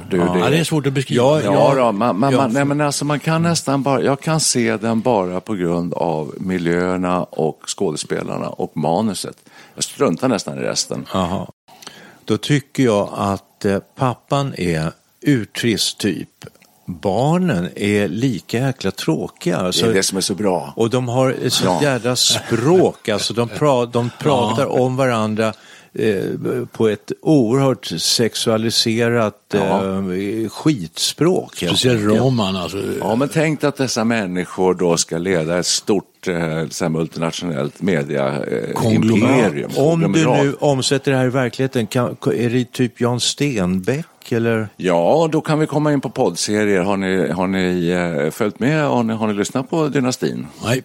Du, 0.10 0.18
du, 0.18 0.18
Ja, 0.18 0.50
det 0.50 0.58
är 0.58 0.64
svårt 0.64 0.86
att 0.88 0.94
beskriva. 0.94 1.24
Ja, 1.24 1.42
Ja, 1.42 1.76
då, 1.76 1.92
man, 1.92 2.20
man, 2.20 2.32
Ja, 2.34 2.38
man, 2.38 2.54
nej, 2.54 2.66
men 2.66 2.82
alltså, 2.82 3.06
man 3.06 3.20
kan 3.20 3.42
nästan 3.42 3.84
bara, 3.84 4.02
jag 4.02 4.22
kan 4.22 4.40
se 4.40 4.78
den 4.78 5.02
bara 5.02 5.40
på 5.42 5.54
grund 5.54 5.94
av 5.94 6.34
miljöerna 6.38 7.24
och 7.24 7.62
skådespelarna 7.68 8.50
och 8.50 8.78
manuset. 8.78 9.36
Jag 9.76 9.84
struntar 9.84 10.28
nästan 10.28 10.58
i 10.58 10.62
resten. 10.62 11.06
Jaha. 11.14 11.48
Då 12.26 12.38
tycker 12.38 12.84
jag 12.84 13.10
att 13.14 13.44
eh, 13.66 13.80
pappan 13.96 14.54
är 14.58 14.92
urtrist 15.22 15.98
typ. 15.98 16.30
Barnen 16.86 17.70
är 17.76 18.08
lika 18.08 18.58
jäkla 18.60 18.92
tråkiga. 18.92 19.58
Det 19.60 19.66
Alltså, 19.66 19.86
är 19.90 19.94
det 19.94 20.04
som 20.04 20.18
är 20.18 20.22
så 20.22 20.36
bra. 20.36 20.74
Och 20.76 20.90
de 20.90 21.08
har 21.10 21.32
ett 21.32 21.54
så 21.54 21.66
Ja. 21.66 21.80
jädra 21.84 22.16
språk, 22.16 23.10
alltså 23.10 23.34
de, 23.34 23.50
pra, 23.50 23.86
de 23.86 24.10
pratar 24.20 24.66
om 24.66 24.96
varandra 24.96 25.54
på 26.72 26.88
ett 26.88 27.12
oerhört 27.22 27.86
sexualiserat 27.86 29.38
Ja. 29.54 29.86
eh, 29.86 30.50
skitspråk. 30.50 31.56
Speciellt 31.56 32.04
roman 32.04 32.56
alltså. 32.56 32.78
Ja, 33.00 33.16
men 33.16 33.30
tänk 33.30 33.64
att 33.64 33.76
dessa 33.78 34.04
människor 34.04 34.74
då 34.74 34.98
ska 34.98 35.18
leda 35.18 35.60
ett 35.60 35.66
stort 35.66 36.28
eh, 36.28 36.68
så 36.70 36.86
här 36.86 36.90
multinationellt 36.90 37.82
media 37.82 38.28
eh, 38.46 38.74
Konglomerat. 38.74 39.78
Om 39.78 40.12
du 40.14 40.26
nu 40.26 40.54
omsätter 40.60 41.12
det 41.12 41.18
här 41.18 41.26
i 41.26 41.30
verkligheten, 41.30 41.88
kan, 41.88 42.16
är 42.26 42.50
det 42.50 42.72
typ 42.72 43.02
Jan 43.02 43.20
Stenbeck 43.20 44.32
eller? 44.32 44.68
Ja, 44.78 45.30
då 45.32 45.42
kan 45.42 45.60
vi 45.60 45.68
komma 45.68 45.94
in 45.94 46.02
på 46.02 46.10
poddserier. 46.10 46.82
Har 46.82 46.98
ni, 46.98 47.32
har 47.32 47.48
ni 47.48 47.90
eh, 48.26 48.32
följt 48.32 48.60
med? 48.60 48.84
Har 48.88 49.04
ni, 49.04 49.14
har 49.14 49.28
ni 49.28 49.34
lyssnat 49.34 49.70
på 49.70 49.88
Dynastin? 49.88 50.48
Nej. 50.64 50.84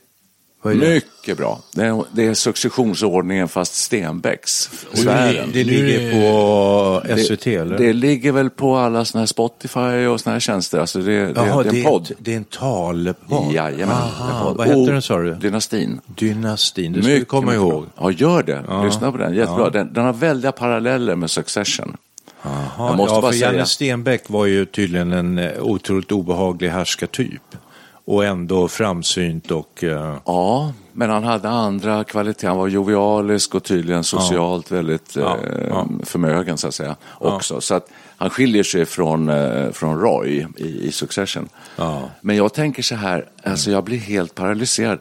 Det? 0.75 0.95
Mycket 0.95 1.39
bra. 1.39 1.61
Det 1.75 1.83
är, 1.85 2.05
det 2.13 2.27
är 2.27 2.35
successionsordningen 2.35 3.49
fast 3.49 3.75
Stenbecks. 3.75 4.71
Det 4.93 5.45
Nu 5.55 5.65
ligger 5.65 6.13
på 6.13 7.17
SVT 7.17 7.47
eller? 7.47 7.79
Det 7.79 7.93
ligger 7.93 8.33
väl 8.33 8.51
på 8.51 8.77
alla 8.77 9.05
såna 9.05 9.23
här 9.23 9.27
Spotify 9.27 10.07
och 10.07 10.21
såna 10.21 10.33
här 10.33 10.41
tjänster. 10.41 10.79
Alltså 10.79 10.99
det, 10.99 11.05
det, 11.27 11.33
Jaha, 11.37 11.63
det 11.63 11.69
är 11.69 11.75
en 11.75 11.85
podd. 11.85 12.11
det 12.19 12.33
är 12.33 12.37
en 12.37 12.45
talepodd. 12.45 13.53
Jajamän. 13.53 13.97
Aha, 13.97 14.39
en 14.39 14.45
podd. 14.47 14.57
vad 14.57 14.67
heter 14.67 14.81
Och 14.81 14.87
den 14.87 15.03
sa 15.03 15.19
du? 15.19 15.35
Dynastin. 15.35 16.01
Dynastin, 16.07 16.93
det 16.93 17.03
ska 17.03 17.13
vi 17.13 17.25
komma 17.25 17.47
mycket 17.47 17.57
ihåg. 17.57 17.87
Ja, 18.01 18.11
gör 18.11 18.43
det. 18.43 18.85
Lyssna 18.85 19.13
på 19.13 19.19
den. 19.19 19.35
Jättebra. 19.35 19.65
Ja. 19.65 19.71
Den, 19.71 19.93
den 19.93 20.05
har 20.05 20.13
väldiga 20.13 20.53
paralleller 20.53 21.15
med 21.17 21.31
Succession. 21.31 21.97
Aha, 22.43 22.89
Jag 22.89 22.97
måste 22.97 23.15
ja, 23.15 23.21
bara 23.21 23.33
för 23.33 23.39
säga- 23.39 23.53
Janne 23.53 23.67
Stenbeck 23.67 24.23
var 24.31 24.47
ju 24.47 24.65
tydligen 24.67 25.13
en 25.13 25.39
eh, 25.39 25.51
otroligt 25.63 26.13
obehaglig 26.13 26.69
härskartyp. 26.69 27.43
Och 28.07 28.25
ändå 28.25 28.69
framsynt 28.69 29.51
och... 29.51 29.85
eh, 29.85 30.17
Ja, 30.25 30.73
men 30.93 31.11
han 31.11 31.25
hade 31.25 31.49
andra 31.49 32.05
kvaliteter. 32.05 32.49
Han 32.49 32.57
var 32.57 32.69
jovialisk 32.69 33.55
och 33.55 33.65
tydligen 33.65 34.05
socialt 34.05 34.71
väldigt 34.73 35.17
Ja, 35.17 35.37
eh, 35.39 35.67
ja. 35.69 35.87
förmögen 36.05 36.59
så 36.59 36.69
att 36.69 36.75
säga. 36.75 36.97
Också. 37.19 37.61
Så 37.61 37.75
att 37.75 37.89
han 38.17 38.31
skiljer 38.31 38.63
sig 38.63 38.85
från, 38.85 39.29
eh, 39.29 39.71
från 39.71 40.01
Roy 40.01 40.47
i, 40.57 40.87
i 40.87 40.93
Succession. 40.93 41.49
Ja. 41.77 42.03
Men 42.21 42.37
jag 42.37 42.53
tänker 42.55 42.83
så 42.83 42.95
här, 42.95 43.25
alltså 43.45 43.71
jag 43.71 43.85
blir 43.85 43.99
helt 43.99 44.35
paralyserad. 44.35 44.99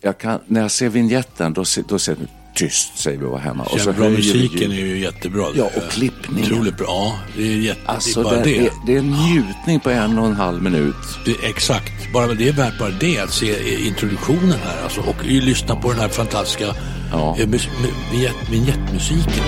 Jag 0.00 0.18
kan, 0.18 0.38
när 0.46 0.60
jag 0.60 0.70
ser 0.70 0.88
vignetten 0.88 1.52
då, 1.52 1.64
ser- 1.64 1.84
då 1.88 1.98
ser 1.98 2.14
det 2.14 2.26
tyst, 2.58 2.98
säger 2.98 3.18
vi 3.18 3.24
var 3.24 3.38
hemma. 3.38 3.64
Och 3.64 3.80
så 3.80 3.92
bra 3.92 4.08
musiken 4.08 4.72
är 4.72 4.76
ju 4.76 4.98
jättebra. 5.00 5.46
Ja, 5.54 5.70
och 5.76 5.90
klippningen. 5.90 6.52
Otroligt 6.52 6.76
bra. 6.76 6.86
Ja, 6.88 7.18
det 7.36 7.42
är 7.52 7.56
jätte... 7.56 7.80
Alltså, 7.86 8.22
det 8.22 8.28
är 8.28 8.34
bara 8.34 8.44
det, 8.44 8.58
är, 8.58 8.70
det 8.86 8.94
är 8.94 8.98
en 8.98 9.10
njutning 9.10 9.80
på 9.80 9.90
en 9.90 10.18
och 10.18 10.26
en 10.26 10.36
halv 10.36 10.62
minut. 10.62 10.94
Det 11.24 11.48
exakt. 11.48 12.12
Bara 12.12 12.26
det 12.34 12.48
är 12.48 12.52
värt 12.52 12.78
bara 12.78 12.90
det 12.90 13.18
att 13.18 13.32
se 13.32 13.50
eh, 13.50 13.86
introduktionen 13.86 14.58
här 14.64 14.82
alltså, 14.82 15.00
och 15.00 15.24
lyssna 15.24 15.76
på 15.76 15.90
den 15.90 16.00
här 16.00 16.08
fantastiska 16.08 16.74
Ja. 17.12 17.36
eh, 17.40 17.46
mus- 17.46 17.68
mu- 17.82 18.12
vignett- 18.12 18.50
vignettmusiken. 18.50 19.44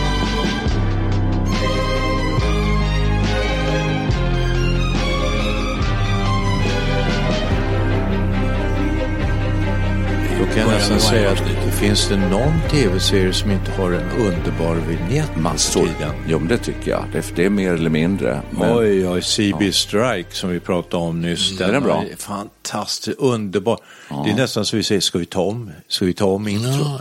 Då 0.60 0.60
kan 10.61 10.69
jag 10.71 10.79
nästan 10.79 11.01
säga 11.01 11.31
att 11.31 11.75
finns 11.75 12.09
det 12.09 12.17
någon 12.17 12.53
tv-serie 12.71 13.33
som 13.33 13.51
inte 13.51 13.71
har 13.71 13.93
en 13.93 14.11
underbar 14.11 14.75
vignett 14.75 15.37
Massor. 15.37 15.89
Jo, 16.27 16.39
men 16.39 16.49
det 16.49 16.59
tycker 16.59 16.91
jag. 16.91 17.05
Det, 17.13 17.33
det 17.37 17.45
är 17.45 17.51
mer 17.51 17.73
eller 17.73 17.91
mindre. 17.91 18.43
Men, 18.51 18.79
Oj, 18.79 19.09
oj, 19.09 19.23
CB 19.23 19.73
Strike 19.73 20.35
som 20.35 20.51
vi 20.51 20.61
pratade 20.61 21.05
om 21.05 21.21
nyss. 21.23 21.59
den 21.59 21.83
bra? 21.83 22.05
är 22.13 22.17
fantastiskt, 22.17 23.19
underbar. 23.19 23.79
Det 24.25 24.31
är 24.31 24.35
nästan 24.35 24.65
så 24.65 24.77
vi 24.77 24.83
säger, 24.83 25.01
ska 25.01 25.19
vi 25.19 25.27
ta 25.27 25.43
om, 25.43 25.71
ska 25.89 26.05
vi 26.05 26.13
ta 26.13 26.25
om 26.25 26.49
introt? 26.49 26.77
You 26.77 26.99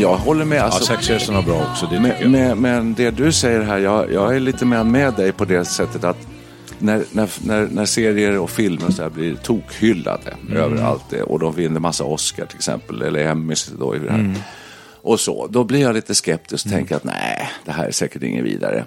men 0.00 0.10
jag 0.10 0.16
håller 0.16 0.44
med. 0.44 0.58
Ja, 0.58 0.62
Alltså, 0.62 0.84
Succession 0.84 1.34
var 1.34 1.42
bra 1.42 1.66
också, 1.70 1.86
det. 1.86 2.00
Men, 2.00 2.30
men, 2.32 2.60
men 2.60 2.94
det 2.94 3.10
du 3.10 3.32
säger 3.32 3.62
här, 3.62 3.78
jag, 3.78 4.12
jag 4.12 4.36
är 4.36 4.40
lite 4.40 4.64
med, 4.64 4.86
med 4.86 5.14
dig 5.14 5.32
på 5.32 5.44
det 5.44 5.64
sättet 5.64 6.04
att 6.04 6.16
när, 6.78 7.04
när, 7.12 7.28
när, 7.46 7.68
när 7.70 7.84
serier 7.84 8.38
och 8.38 8.50
filmer 8.50 8.86
och 8.86 8.92
så 8.92 9.02
här 9.02 9.10
blir 9.10 9.34
tokhyllade 9.34 10.34
överallt 10.54 11.12
eh, 11.12 11.20
och 11.20 11.38
de 11.38 11.54
vinner 11.54 11.80
massa 11.80 12.04
Oscar 12.04 12.46
till 12.46 12.56
exempel, 12.56 13.02
eller 13.02 13.24
Emmys 13.24 13.72
då 13.78 13.96
i 13.96 13.98
det 13.98 14.10
här. 14.12 14.34
Och 15.02 15.20
så, 15.20 15.46
då 15.46 15.64
blir 15.64 15.80
jag 15.80 15.94
lite 15.94 16.14
skeptisk 16.14 16.66
och 16.66 16.72
tänker 16.72 16.96
att 16.96 17.04
nej, 17.04 17.50
det 17.64 17.72
här 17.72 17.86
är 17.86 17.90
säkert 17.90 18.22
ingen 18.22 18.44
vidare. 18.44 18.84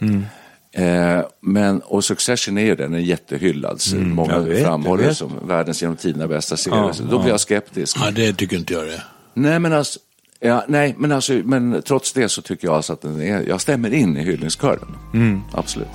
Eh, 0.73 1.21
men, 1.41 1.79
och 1.81 2.03
Succession 2.03 2.57
är 2.57 2.65
ju 2.65 2.75
den, 2.75 2.93
en 2.93 3.03
jättehyllad. 3.03 3.81
så 3.81 3.95
Många 3.95 4.33
jag 4.33 4.41
vet, 4.41 4.63
framhåller 4.63 5.13
som 5.13 5.31
världens 5.47 5.81
genom 5.81 5.95
tiderna 5.97 6.27
bästa 6.27 6.57
serie. 6.57 6.77
Ja, 6.77 6.93
så 6.93 7.03
då 7.03 7.19
blir 7.19 7.31
jag 7.31 7.39
skeptisk. 7.39 7.97
Ja, 8.01 8.11
det 8.11 8.33
tycker 8.33 8.57
inte 8.57 8.73
jag 8.73 8.85
det. 8.85 9.03
Nej, 9.33 9.59
men 9.59 9.73
alltså, 9.73 9.99
ja, 10.41 10.65
nej, 10.67 10.95
men 10.97 11.11
alltså, 11.11 11.33
men 11.33 11.81
trots 11.81 12.13
det 12.13 12.29
så 12.29 12.41
tycker 12.41 12.67
jag 12.67 12.75
alltså 12.75 12.93
att 12.93 13.01
den 13.01 13.21
är, 13.21 13.47
jag 13.47 13.61
stämmer 13.61 13.93
in 13.93 14.17
i 14.17 14.23
hyllningskören. 14.23 14.97
Absolut. 15.51 15.87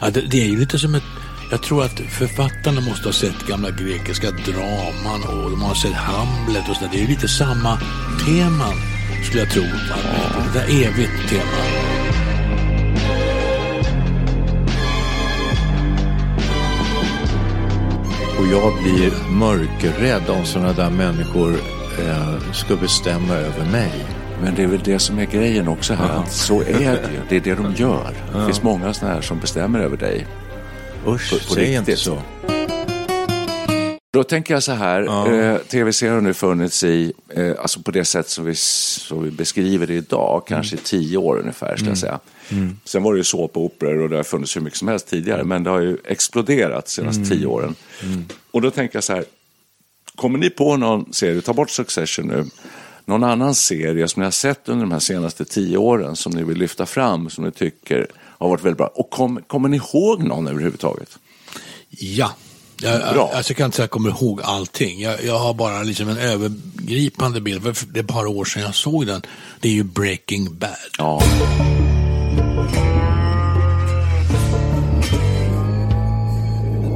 Ja, 0.00 0.10
det, 0.10 0.20
det 0.20 0.40
är 0.42 0.46
ju 0.46 0.58
lite 0.58 0.78
som 0.78 0.94
ett... 0.94 1.02
Jag 1.50 1.62
tror 1.62 1.84
att 1.84 2.00
författarna 2.00 2.80
måste 2.80 3.08
ha 3.08 3.12
sett 3.12 3.46
gamla 3.48 3.70
grekiska 3.70 4.30
draman 4.30 5.22
och 5.28 5.50
de 5.50 5.62
har 5.62 5.74
sett 5.74 5.92
Hamlet 5.92 6.68
och 6.68 6.76
sådär. 6.76 6.90
Det 6.92 6.98
är 6.98 7.00
ju 7.00 7.06
lite 7.06 7.28
samma 7.28 7.78
teman, 8.26 8.74
skulle 9.24 9.42
jag 9.42 9.50
tro. 9.50 9.62
Det 9.62 10.58
där 10.58 10.64
evigt 10.64 11.28
tema. 11.28 11.94
Och 18.38 18.46
jag 18.52 18.82
blir 18.82 19.32
mörkerrädd 19.32 20.30
om 20.30 20.44
sådana 20.44 20.72
där 20.72 20.90
människor 20.90 21.56
eh, 21.98 22.52
ska 22.52 22.76
bestämma 22.76 23.34
över 23.34 23.70
mig. 23.72 23.92
Men 24.42 24.54
det 24.54 24.62
är 24.62 24.66
väl 24.66 24.80
det 24.84 24.98
som 24.98 25.18
är 25.18 25.24
grejen 25.24 25.68
också 25.68 25.94
här, 25.94 26.08
att 26.18 26.32
så 26.32 26.60
är 26.60 26.64
det 26.64 27.10
ju. 27.12 27.20
Det 27.28 27.36
är 27.36 27.40
det 27.40 27.54
de 27.62 27.74
gör. 27.74 28.14
Det 28.34 28.44
finns 28.46 28.62
många 28.62 28.94
sådana 28.94 29.14
här 29.14 29.20
som 29.22 29.40
bestämmer 29.40 29.80
över 29.80 29.96
dig. 29.96 30.26
Usch, 31.06 31.30
På- 31.32 31.48
på 31.48 31.54
säg 31.54 31.64
inte 31.74 31.78
riktigt. 31.90 31.98
så. 31.98 32.18
Då 34.12 34.22
tänker 34.24 34.54
jag 34.54 34.62
så 34.62 34.72
här, 34.72 35.02
eh, 35.52 35.58
tv-serier 35.58 36.14
har 36.14 36.20
nu 36.20 36.34
funnits 36.34 36.84
i, 36.84 37.12
eh, 37.34 37.52
alltså 37.58 37.80
på 37.80 37.90
det 37.90 38.04
sätt 38.04 38.28
som 38.28 38.44
vi, 38.44 38.54
som 38.54 39.22
vi 39.24 39.30
beskriver 39.30 39.86
det 39.86 39.94
idag, 39.94 40.42
kanske 40.48 40.76
i 40.76 40.78
tio 40.78 41.16
år 41.18 41.38
ungefär, 41.38 41.76
ska 41.76 41.86
jag 41.88 41.98
säga. 41.98 42.18
Sen 42.84 43.02
var 43.02 43.12
det 43.12 43.18
ju 43.18 43.24
såpoperor 43.24 44.02
och 44.02 44.08
det 44.08 44.16
har 44.16 44.22
funnits 44.24 44.56
hur 44.56 44.60
mycket 44.60 44.78
som 44.78 44.88
helst 44.88 45.08
tidigare, 45.10 45.44
men 45.44 45.64
det 45.64 45.70
har 45.70 45.80
ju 45.80 45.96
exploderat 46.04 46.84
de 46.84 46.90
senaste 46.90 47.24
tio 47.24 47.46
åren. 47.46 47.74
Och 48.50 48.62
då 48.62 48.70
tänker 48.70 48.96
jag 48.96 49.04
så 49.04 49.12
här, 49.12 49.24
kommer 50.16 50.38
ni 50.38 50.50
på 50.50 50.76
någon 50.76 51.12
serie, 51.12 51.40
ta 51.40 51.52
bort 51.52 51.70
Succession 51.70 52.26
nu, 52.26 52.44
någon 53.04 53.24
annan 53.24 53.54
serie 53.54 54.08
som 54.08 54.20
ni 54.20 54.24
har 54.24 54.30
sett 54.30 54.68
under 54.68 54.84
de 54.84 54.92
här 54.92 54.98
senaste 54.98 55.44
tio 55.44 55.76
åren 55.76 56.16
som 56.16 56.32
ni 56.32 56.42
vill 56.42 56.58
lyfta 56.58 56.86
fram, 56.86 57.30
som 57.30 57.44
ni 57.44 57.50
tycker 57.50 58.06
har 58.16 58.48
varit 58.48 58.64
väldigt 58.64 58.78
bra? 58.78 58.86
Och 58.86 59.10
kom, 59.10 59.42
kommer 59.46 59.68
ni 59.68 59.76
ihåg 59.76 60.22
någon 60.22 60.48
överhuvudtaget? 60.48 61.18
Ja. 61.90 62.32
Jag, 62.80 63.14
Bra. 63.14 63.30
alltså 63.34 63.50
jag 63.52 63.56
kan 63.56 63.64
inte 63.66 63.76
säga 63.76 63.84
att 63.84 63.88
jag 63.88 63.90
kommer 63.90 64.10
ihåg 64.10 64.40
allting. 64.42 65.00
Jag, 65.00 65.24
jag 65.24 65.38
har 65.38 65.54
bara 65.54 65.82
liksom 65.82 66.08
en 66.08 66.18
övergripande 66.18 67.40
bild. 67.40 67.62
För 67.62 67.86
Det 67.86 68.00
är 68.00 68.04
bara 68.04 68.28
år 68.28 68.44
sedan 68.44 68.62
jag 68.62 68.74
såg 68.74 69.06
den. 69.06 69.22
Det 69.60 69.68
är 69.68 69.72
ju 69.72 69.82
Breaking 69.82 70.58
Bad. 70.58 70.70
Ja, 70.98 71.22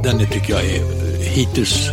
Den 0.03 0.19
tycker 0.31 0.53
jag 0.53 0.65
är 0.65 0.83
hittills 1.23 1.89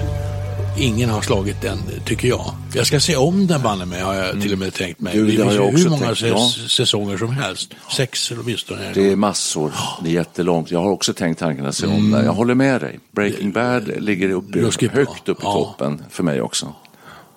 ingen 0.79 1.11
har 1.11 1.23
slagit 1.23 1.63
den, 1.63 1.79
tycker 2.05 2.29
jag. 2.29 2.55
Jag 2.75 2.87
ska 2.87 3.01
se 3.01 3.17
om 3.17 3.47
den 3.47 3.63
banne 3.63 3.85
mig, 3.85 4.01
har 4.01 4.15
jag 4.15 4.43
till 4.43 4.53
och 4.53 4.59
med 4.59 4.75
tänkt 4.75 5.01
mig. 5.01 5.13
Du, 5.17 5.27
det 5.27 5.33
finns 5.33 5.45
jag 5.45 5.53
ju 5.53 5.59
hur 5.61 5.73
också 5.73 5.89
många 5.91 6.05
tänkt, 6.07 6.23
ja. 6.23 6.51
säsonger 6.69 7.17
som 7.17 7.31
helst. 7.31 7.75
Sex 7.97 8.31
eller 8.31 8.43
åtminstone. 8.43 8.93
Det 8.95 9.13
är 9.13 9.17
massor, 9.17 9.73
det 10.05 10.11
är 10.11 10.15
jättelångt. 10.15 10.71
Jag 10.71 10.81
har 10.81 10.91
också 10.91 11.15
tänkt 11.15 11.39
tanken 11.39 11.67
att 11.67 11.75
se 11.77 11.87
om 11.87 12.11
det. 12.11 12.25
Jag 12.25 12.33
håller 12.33 12.55
med 12.55 12.81
dig. 12.81 12.99
Breaking 13.13 13.53
Bad 13.53 14.03
ligger 14.03 14.31
uppe, 14.31 14.59
Ruskigt 14.59 14.95
högt 14.95 15.29
upp 15.29 15.39
i 15.39 15.43
Ja. 15.45 15.53
toppen 15.53 16.03
för 16.11 16.23
mig 16.23 16.41
också. 16.41 16.75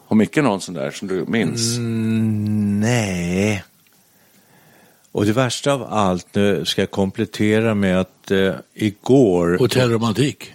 Har 0.08 0.16
mycket 0.16 0.44
någon 0.44 0.62
sån 0.62 0.76
där 0.76 0.92
som 0.92 1.08
du 1.08 1.26
minns? 1.28 1.78
Nej. 2.80 3.64
Och 5.12 5.26
det 5.26 5.34
värsta 5.34 5.74
av 5.74 5.84
allt, 5.84 6.28
nu 6.34 6.66
ska 6.66 6.82
jag 6.82 6.92
komplettera 6.92 7.76
med 7.76 8.00
att 8.00 8.32
eh, 8.32 8.54
igår... 8.74 9.58
Hotellromantik 9.60 10.54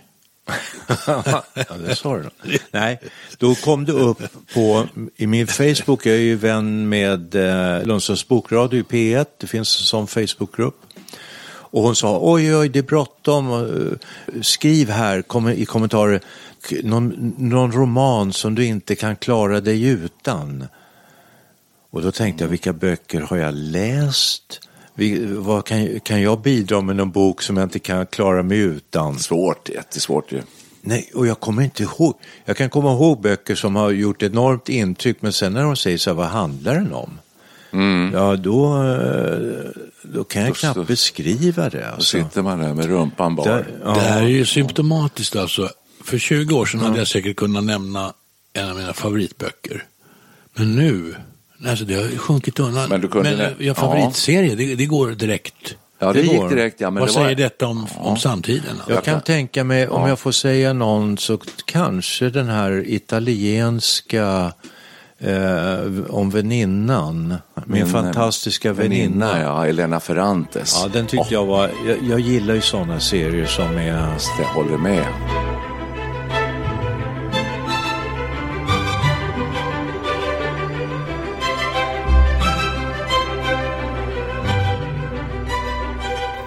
ja, 1.06 1.76
det 1.86 1.96
sa 1.96 2.16
du. 2.16 2.22
då. 2.22 2.30
Nej, 2.70 3.00
då 3.38 3.54
kom 3.54 3.84
det 3.84 3.92
upp 3.92 4.22
på, 4.54 4.86
i 5.16 5.26
min 5.26 5.46
Facebook, 5.46 6.06
jag 6.06 6.14
är 6.14 6.20
ju 6.20 6.36
vän 6.36 6.88
med 6.88 7.34
eh, 7.34 7.86
Lundstorps 7.86 8.28
bokradio 8.28 8.80
i 8.80 8.82
P1, 8.82 9.26
det 9.38 9.46
finns 9.46 9.80
en 9.80 9.84
sån 9.86 10.06
Facebookgrupp. 10.06 10.80
Och 11.46 11.82
hon 11.82 11.96
sa, 11.96 12.18
oj, 12.22 12.56
oj, 12.56 12.68
det 12.68 12.78
är 12.78 12.82
bråttom, 12.82 13.52
eh, 13.52 14.40
skriv 14.42 14.90
här 14.90 15.22
kom, 15.22 15.48
i 15.48 15.64
kommentarer 15.64 16.20
någon, 16.82 17.34
någon 17.38 17.72
roman 17.72 18.32
som 18.32 18.54
du 18.54 18.64
inte 18.64 18.94
kan 18.94 19.16
klara 19.16 19.60
dig 19.60 19.84
utan. 19.84 20.66
Och 21.90 22.02
då 22.02 22.12
tänkte 22.12 22.44
jag, 22.44 22.48
vilka 22.48 22.72
böcker 22.72 23.20
har 23.20 23.36
jag 23.36 23.54
läst? 23.54 24.60
Vi, 24.94 25.24
vad 25.26 25.64
kan, 25.64 26.00
kan 26.00 26.22
jag 26.22 26.40
bidra 26.40 26.80
med 26.80 26.96
någon 26.96 27.10
bok 27.10 27.42
som 27.42 27.56
jag 27.56 27.64
inte 27.66 27.78
kan 27.78 28.06
klara 28.06 28.42
mig 28.42 28.58
utan? 28.58 29.18
Svårt, 29.18 29.68
jättesvårt 29.68 30.32
ju. 30.32 30.42
Nej, 30.80 31.10
och 31.14 31.26
jag 31.26 31.40
kommer 31.40 31.62
inte 31.62 31.82
ihåg. 31.82 32.14
Jag 32.44 32.56
kan 32.56 32.70
komma 32.70 32.92
ihåg 32.92 33.20
böcker 33.20 33.54
som 33.54 33.76
har 33.76 33.90
gjort 33.90 34.22
enormt 34.22 34.68
intryck, 34.68 35.16
men 35.22 35.32
sen 35.32 35.52
när 35.52 35.62
de 35.62 35.76
säger 35.76 35.98
så 35.98 36.10
här, 36.10 36.14
vad 36.14 36.26
handlar 36.26 36.74
den 36.74 36.92
om? 36.92 37.18
Ja, 38.12 38.36
då, 38.36 38.82
eh, 38.82 39.38
då 40.02 40.24
kan 40.24 40.42
jag 40.42 40.50
Då- 40.50 40.54
knappt 40.54 40.74
då- 40.76 40.84
beskriva 40.84 41.68
det. 41.70 41.80
Då 41.80 41.86
Alltså. 41.94 42.18
sitter 42.18 42.42
man 42.42 42.58
där 42.58 42.74
med 42.74 42.84
rumpan 42.84 43.36
bar. 43.36 43.44
Där, 43.44 43.66
ja. 43.84 43.94
Det 43.94 44.00
här 44.00 44.22
är 44.22 44.28
ju 44.28 44.44
symptomatiskt 44.44 45.36
alltså. 45.36 45.68
För 46.04 46.18
20 46.18 46.54
år 46.54 46.66
sedan 46.66 46.80
hade 46.80 46.98
jag 46.98 47.08
säkert 47.08 47.36
kunnat 47.36 47.64
nämna 47.64 48.12
en 48.52 48.70
av 48.70 48.76
mina 48.76 48.92
favoritböcker. 48.92 49.84
Men 50.54 50.74
nu, 50.74 51.14
alltså 51.66 51.84
det 51.84 51.94
har 51.94 52.02
ju 52.02 52.18
sjunkit 52.18 52.61
undan. 52.61 52.88
Men 52.88 53.00
du 53.00 53.08
kunde 53.08 53.30
men 53.37 53.40
eh, 53.40 53.52
ja, 53.66 53.75
favoritserie, 53.75 54.54
det, 54.54 54.75
det 54.75 54.87
går 54.87 55.11
direkt. 55.11 55.75
Ja, 55.99 56.12
det, 56.12 56.23
Det 56.23 56.26
gick 56.26 56.40
går. 56.40 56.49
direkt. 56.50 56.80
Ja, 56.80 56.90
men 56.90 57.00
Vad 57.00 57.08
det 57.08 57.14
var... 57.14 57.23
säger 57.25 57.37
detta 57.37 57.66
om, 57.66 57.87
om 57.96 58.16
samtiden? 58.16 58.76
Jag 58.88 59.04
kan 59.04 59.20
tänka 59.20 59.64
mig, 59.64 59.88
om 59.88 60.02
Ja. 60.02 60.08
jag 60.08 60.18
får 60.18 60.32
säga 60.32 60.73
någon, 60.73 61.18
så 61.18 61.38
kanske 61.64 62.30
den 62.30 62.49
här 62.49 62.82
italienska 62.87 64.52
eh, 65.18 65.78
om 66.08 66.30
väninnan. 66.30 67.28
Min, 67.28 67.64
Min, 67.66 67.87
fantastiska 67.87 68.73
väninna. 68.73 69.26
Väninna, 69.26 69.40
ja. 69.42 69.66
Elena 69.66 70.00
Ferrantes. 70.00 70.80
Ja, 70.82 70.88
den 70.92 71.06
tyckte 71.06 71.34
jag 71.34 71.46
var, 71.46 71.70
jag, 71.87 71.96
jag 72.11 72.20
gillar 72.20 72.54
ju 72.54 72.61
sådana 72.61 73.00
serier 73.00 73.46
som 73.46 73.76
är... 73.76 73.87
Jag 74.38 74.46
håller 74.54 74.76
med. 74.78 75.04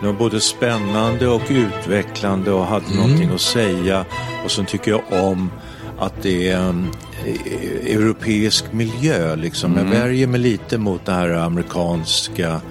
De 0.07 0.13
var 0.13 0.19
både 0.19 0.41
spännande 0.41 1.27
och 1.27 1.41
utvecklande 1.49 2.51
och 2.51 2.65
hade 2.65 2.95
någonting 2.95 3.29
att 3.35 3.41
säga. 3.41 4.05
Och 4.45 4.51
så 4.51 4.63
tycker 4.63 4.91
jag 4.91 5.01
om 5.23 5.51
att 5.99 6.13
det 6.21 6.49
är 6.49 6.57
en 6.57 6.87
eh, 7.25 7.95
europeisk 7.95 8.65
miljö. 8.71 9.35
Liksom. 9.35 9.77
Jag 9.77 9.83
värjer 9.83 10.27
mig 10.27 10.39
lite 10.39 10.77
mot 10.77 11.05
det 11.05 11.11
här 11.11 11.29
amerikanska 11.29 12.61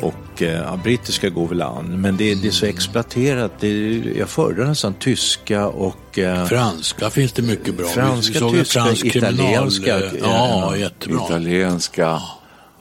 och 0.00 0.42
eh, 0.42 0.48
ja, 0.52 0.78
brittiska 0.84 1.28
går 1.30 1.48
väl 1.48 1.62
an. 1.62 2.00
Men 2.00 2.16
det, 2.16 2.34
det 2.34 2.48
är 2.48 2.52
så 2.52 2.66
exploaterat. 2.66 3.52
Det, 3.60 3.66
är- 3.68 4.18
jag 4.18 4.28
föredrar 4.28 4.66
nästan 4.66 4.94
tyska 4.94 5.66
och... 5.66 6.18
Eh, 6.18 6.46
Franska 6.46 7.10
finns 7.10 7.32
det 7.32 7.42
mycket 7.42 7.76
bra. 7.76 7.86
Franska, 7.86 8.38
tyska, 8.40 8.80
fransk 8.80 9.04
italienska, 9.04 9.96
eh, 10.06 10.12
Ja, 10.22 10.74
eh, 10.74 10.80
jättebra. 10.80 11.20
Italienska. 11.26 12.20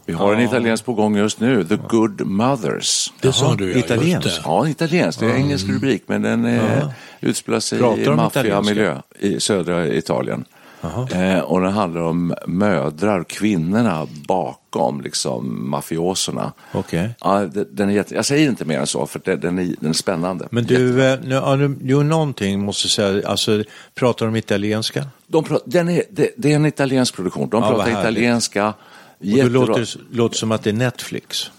Vi 0.09 0.15
har 0.15 0.33
en 0.33 0.39
italiensk 0.39 0.85
på 0.85 0.93
gång 0.93 1.17
just 1.17 1.39
nu, 1.39 1.63
The 1.63 1.77
Good 1.89 2.21
Mothers. 2.21 3.13
Det 3.21 3.31
sa 3.33 3.55
du, 3.55 3.71
ja. 3.71 3.77
italiensk. 3.77 4.41
Ja, 4.45 4.67
italiensk. 4.67 5.19
Det 5.19 5.25
är 5.25 5.29
en 5.29 5.35
engelsk 5.37 5.67
rubrik, 5.69 6.03
men 6.07 6.21
den 6.21 6.45
eh, 6.45 6.89
utspelar 7.21 7.59
sig 7.59 7.79
Pratar 7.79 8.13
i 8.13 8.15
maffiamiljö 8.15 8.97
i 9.19 9.39
södra 9.39 9.87
Italien. 9.87 10.45
Eh, 11.11 11.39
och 11.39 11.61
den 11.61 11.71
handlar 11.73 12.01
om 12.01 12.33
mödrar, 12.47 13.23
kvinnorna 13.23 14.07
bakom 14.27 15.01
liksom 15.01 15.69
mafioserna. 15.69 16.51
Okej. 16.71 17.09
Ja, 17.21 17.45
den 17.71 17.89
är 17.89 17.93
jätte... 17.93 18.15
Jag 18.15 18.25
säger 18.25 18.49
inte 18.49 18.65
mer 18.65 18.79
än 18.79 18.87
så, 18.87 19.05
för 19.05 19.21
det- 19.23 19.35
den 19.35 19.59
är, 19.59 19.75
den 19.79 19.89
är 19.89 19.93
spännande. 19.93 20.47
Men 20.51 20.63
du, 20.65 21.03
eh, 21.05 21.19
nu, 21.23 21.35
ja, 21.35 21.55
du, 21.55 21.77
jo, 21.83 22.03
någonting 22.03 22.65
måste 22.65 22.85
jag 22.85 22.91
säga. 22.91 23.27
Alltså, 23.29 23.63
pratar 23.95 24.25
de 24.25 24.35
italienska? 24.35 25.05
De 25.27 25.43
pra- 25.43 25.61
den 25.65 25.89
är, 25.89 26.03
det, 26.11 26.29
det 26.37 26.51
är 26.51 26.55
en 26.55 26.65
italiensk 26.65 27.15
produktion. 27.15 27.49
De 27.49 27.63
Ja, 27.63 27.69
pratar 27.69 27.83
härligt. 27.91 27.99
italienska. 27.99 28.73
Och 29.19 29.25
det 29.25 29.31
Jättebra. 29.31 29.65
låter, 29.65 29.87
låter 30.11 30.37
som 30.37 30.51
att 30.51 30.63
det 30.63 30.69
är 30.69 30.73
Netflix. 30.73 31.51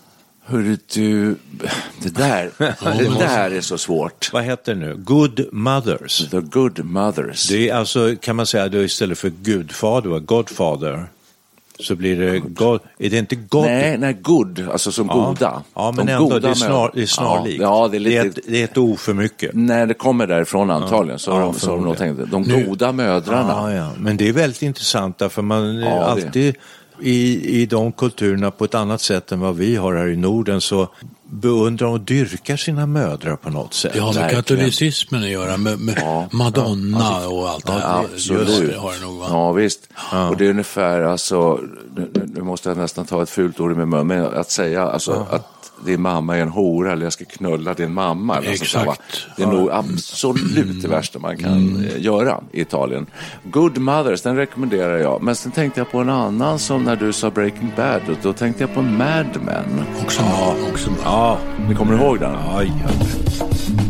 Hörru 0.44 0.76
du, 0.94 1.36
det 2.02 2.14
där, 2.14 2.50
det 2.98 3.18
där 3.18 3.50
är 3.50 3.60
så 3.60 3.78
svårt. 3.78 4.30
Vad 4.32 4.44
heter 4.44 4.74
det 4.74 4.80
nu? 4.80 4.94
Good 4.96 5.40
Mothers. 5.52 6.28
The 6.30 6.40
Good 6.40 6.84
Mothers. 6.84 7.48
Det 7.48 7.68
är 7.70 7.74
alltså, 7.74 8.16
kan 8.20 8.36
man 8.36 8.46
säga, 8.46 8.68
då 8.68 8.82
istället 8.82 9.18
för 9.18 9.30
Gudfader, 9.42 10.18
Godfather, 10.18 11.06
så 11.80 11.94
blir 11.96 12.16
det 12.20 12.38
God. 12.38 12.80
Är 12.98 13.10
det 13.10 13.18
inte 13.18 13.36
God? 13.36 13.64
Nej, 13.64 13.98
nej, 13.98 14.12
good, 14.22 14.68
alltså 14.72 14.92
som 14.92 15.06
Ja. 15.06 15.14
goda. 15.14 15.62
Ja, 15.74 15.92
men 15.96 16.06
De 16.06 16.12
ändå, 16.12 16.38
det 16.38 16.48
är, 16.48 16.54
snar, 16.54 16.90
det 16.94 17.02
är 17.02 17.06
snarlikt. 17.06 17.62
Ja, 17.62 17.82
ja, 17.82 17.88
det 17.88 17.96
är 17.96 18.00
lite... 18.00 18.18
ett, 18.20 18.38
det 18.46 18.60
är 18.60 18.64
ett 18.64 18.78
ord 18.78 18.98
för 18.98 19.14
mycket. 19.14 19.50
Nej, 19.54 19.86
det 19.86 19.94
kommer 19.94 20.26
därifrån 20.26 20.70
antagligen. 20.70 21.18
Så, 21.18 21.32
har 21.32 21.40
Ja, 21.40 21.46
de, 21.46 21.54
så 21.54 21.70
har 21.70 21.76
de 21.76 21.84
nog 21.84 21.96
tänkt. 21.98 22.30
De 22.30 22.42
goda 22.64 22.92
mödrarna. 22.92 23.72
Ja, 23.72 23.72
ja. 23.74 23.90
Men 23.98 24.16
det 24.16 24.28
är 24.28 24.32
väldigt 24.32 24.62
intressant 24.62 25.18
därför 25.18 25.42
man 25.42 25.74
Ja, 25.74 25.86
eh, 25.86 25.94
det- 25.98 26.04
alltid 26.26 26.54
i, 27.02 27.60
i 27.62 27.66
de 27.66 27.92
kulturerna 27.92 28.50
på 28.50 28.64
ett 28.64 28.74
annat 28.74 29.00
sätt 29.00 29.32
än 29.32 29.40
vad 29.40 29.56
vi 29.56 29.76
har 29.76 29.94
här 29.94 30.06
i 30.08 30.16
Norden 30.16 30.60
så 30.60 30.88
beundrar 31.32 31.86
och 31.86 32.00
dyrkar 32.00 32.56
sina 32.56 32.86
mödrar 32.86 33.36
på 33.36 33.50
något 33.50 33.74
sätt. 33.74 33.92
Det 33.94 34.00
har 34.00 34.14
med 34.14 34.30
katolicismen 34.30 35.22
att 35.22 35.28
göra, 35.28 35.56
med, 35.56 35.78
med 35.80 35.98
Ja. 36.00 36.28
Madonna 36.32 37.28
och 37.28 37.48
allt 37.48 37.66
det 37.66 37.72
här. 37.72 37.98
Absolut. 38.14 38.48
Just 38.48 38.60
det 38.72 38.78
har 38.78 38.92
det 38.92 39.00
nog 39.06 39.18
va? 39.18 39.26
Ja, 39.30 39.52
visst. 39.52 39.80
Och 40.30 40.36
det 40.36 40.46
är 40.46 40.50
ungefär, 40.50 41.00
alltså, 41.00 41.60
nu, 41.96 42.10
nu- 42.34 42.42
måste 42.42 42.68
jag 42.68 42.78
nästan 42.78 43.04
ta 43.06 43.22
ett 43.22 43.30
fult 43.30 43.60
ord 43.60 43.72
i 43.72 43.74
min 43.74 43.88
mun, 43.88 44.06
men 44.06 44.24
att 44.24 44.50
säga 44.50 44.82
alltså, 44.88 45.26
att 45.30 45.59
din 45.84 46.00
mamma 46.00 46.36
är 46.36 46.42
en 46.42 46.48
hora 46.48 46.92
eller 46.92 47.02
jag 47.06 47.12
ska 47.12 47.24
knulla 47.24 47.74
din 47.74 47.94
mamma. 47.94 48.36
Eller? 48.38 48.50
Exakt. 48.50 49.00
Det 49.36 49.42
är 49.42 49.46
nog 49.46 49.70
absolut 49.70 50.82
det 50.82 50.88
värsta 50.88 51.18
man 51.18 51.36
kan 51.36 51.84
eh, 51.84 52.02
göra 52.02 52.40
i 52.52 52.60
Italien. 52.60 53.06
Good 53.44 53.78
Mothers, 53.78 54.22
den 54.22 54.36
rekommenderar 54.36 54.98
jag. 54.98 55.22
Men 55.22 55.36
sen 55.36 55.52
tänkte 55.52 55.80
jag 55.80 55.90
på 55.90 55.98
en 55.98 56.10
annan 56.10 56.58
som 56.58 56.84
när 56.84 56.96
du 56.96 57.12
sa 57.12 57.30
Breaking 57.30 57.72
Bad, 57.76 58.00
och 58.10 58.16
då 58.22 58.32
tänkte 58.32 58.62
jag 58.62 58.74
på 58.74 58.82
Mad 58.82 59.38
Men. 59.46 59.84
Också 60.02 60.22
bra. 60.22 60.56
Också. 60.72 60.90
Ja, 61.04 61.38
Ni 61.68 61.74
kommer 61.74 61.94
ihåg 62.02 62.18
den? 62.20 62.32
ja, 62.32 62.62
ja. 62.62 63.89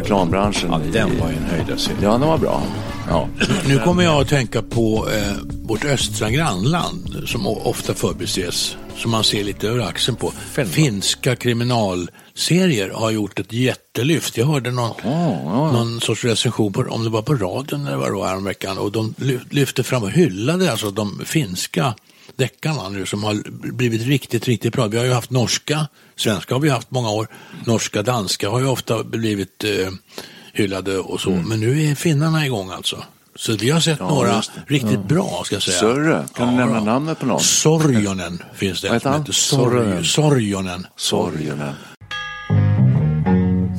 Reklambranschen. 0.00 0.70
ja 0.70 0.80
den 0.92 1.18
var 1.20 1.30
ju 1.30 1.36
en 1.36 1.44
höjdarserie. 1.44 1.96
Ja, 2.02 2.10
den 2.12 2.28
var 2.28 2.38
bra. 2.38 2.62
Ja. 3.08 3.28
Nu 3.66 3.78
kommer 3.78 4.02
jag 4.02 4.20
att 4.20 4.28
tänka 4.28 4.62
på 4.62 5.08
eh, 5.10 5.36
vårt 5.62 5.84
östra 5.84 6.30
grannland 6.30 7.22
som 7.26 7.46
ofta 7.46 7.94
förbises, 7.94 8.76
som 8.96 9.10
man 9.10 9.24
ser 9.24 9.44
lite 9.44 9.68
över 9.68 9.80
axeln 9.86 10.16
på. 10.16 10.32
Finska 10.66 11.36
kriminalserier 11.36 12.90
har 12.90 13.10
gjort 13.10 13.38
ett 13.38 13.52
jättelyft. 13.52 14.36
Jag 14.36 14.46
hörde 14.46 14.70
någon, 14.70 14.90
någon 15.72 16.00
sorts 16.00 16.24
recension, 16.24 16.72
på, 16.72 16.80
om 16.90 17.04
det 17.04 17.10
var 17.10 17.22
på 17.22 17.34
radion 17.34 17.86
eller 17.86 17.96
vad 17.96 18.08
det 18.08 18.12
var 18.16 18.28
häromveckan, 18.28 18.78
och 18.78 18.92
de 18.92 19.14
ly- 19.18 19.40
lyfte 19.50 19.82
fram 19.82 20.02
och 20.02 20.10
hyllade 20.10 20.70
alltså 20.70 20.90
de 20.90 21.20
finska 21.24 21.94
deckarna 22.36 22.88
nu 22.88 23.06
som 23.06 23.24
har 23.24 23.42
blivit 23.72 24.02
riktigt, 24.02 24.48
riktigt 24.48 24.72
bra. 24.72 24.86
Vi 24.86 24.98
har 24.98 25.04
ju 25.04 25.12
haft 25.12 25.30
norska, 25.30 25.86
svenska 26.20 26.54
har 26.54 26.60
vi 26.60 26.68
haft 26.68 26.90
många 26.90 27.10
år, 27.10 27.28
norska, 27.66 28.02
danska 28.02 28.48
har 28.50 28.60
ju 28.60 28.66
ofta 28.66 29.04
blivit 29.04 29.64
eh, 29.64 29.70
hyllade 30.52 30.98
och 30.98 31.20
så, 31.20 31.30
men 31.30 31.60
nu 31.60 31.82
är 31.90 31.94
finnarna 31.94 32.46
igång 32.46 32.70
alltså. 32.70 33.04
Så 33.36 33.52
vi 33.56 33.70
har 33.70 33.80
sett 33.80 34.00
några 34.00 34.36
just 34.36 34.50
riktigt 34.66 35.04
bra, 35.04 35.42
ska 35.44 35.54
jag 35.54 35.62
säga. 35.62 35.78
Sörre, 35.78 36.24
kan 36.34 36.46
du 36.48 36.52
Ja, 36.54 36.58
nämna 36.58 36.80
bra. 36.80 36.92
namnet 36.92 37.18
på 37.20 37.26
någon? 37.26 37.40
Sorjonen 37.40 38.42
finns 38.54 38.80
det 38.80 38.88
Vad 38.88 38.96
heter 38.96 39.10
han? 39.10 39.26
Sorjonen. 40.04 40.86
Sorgen. 40.96 41.62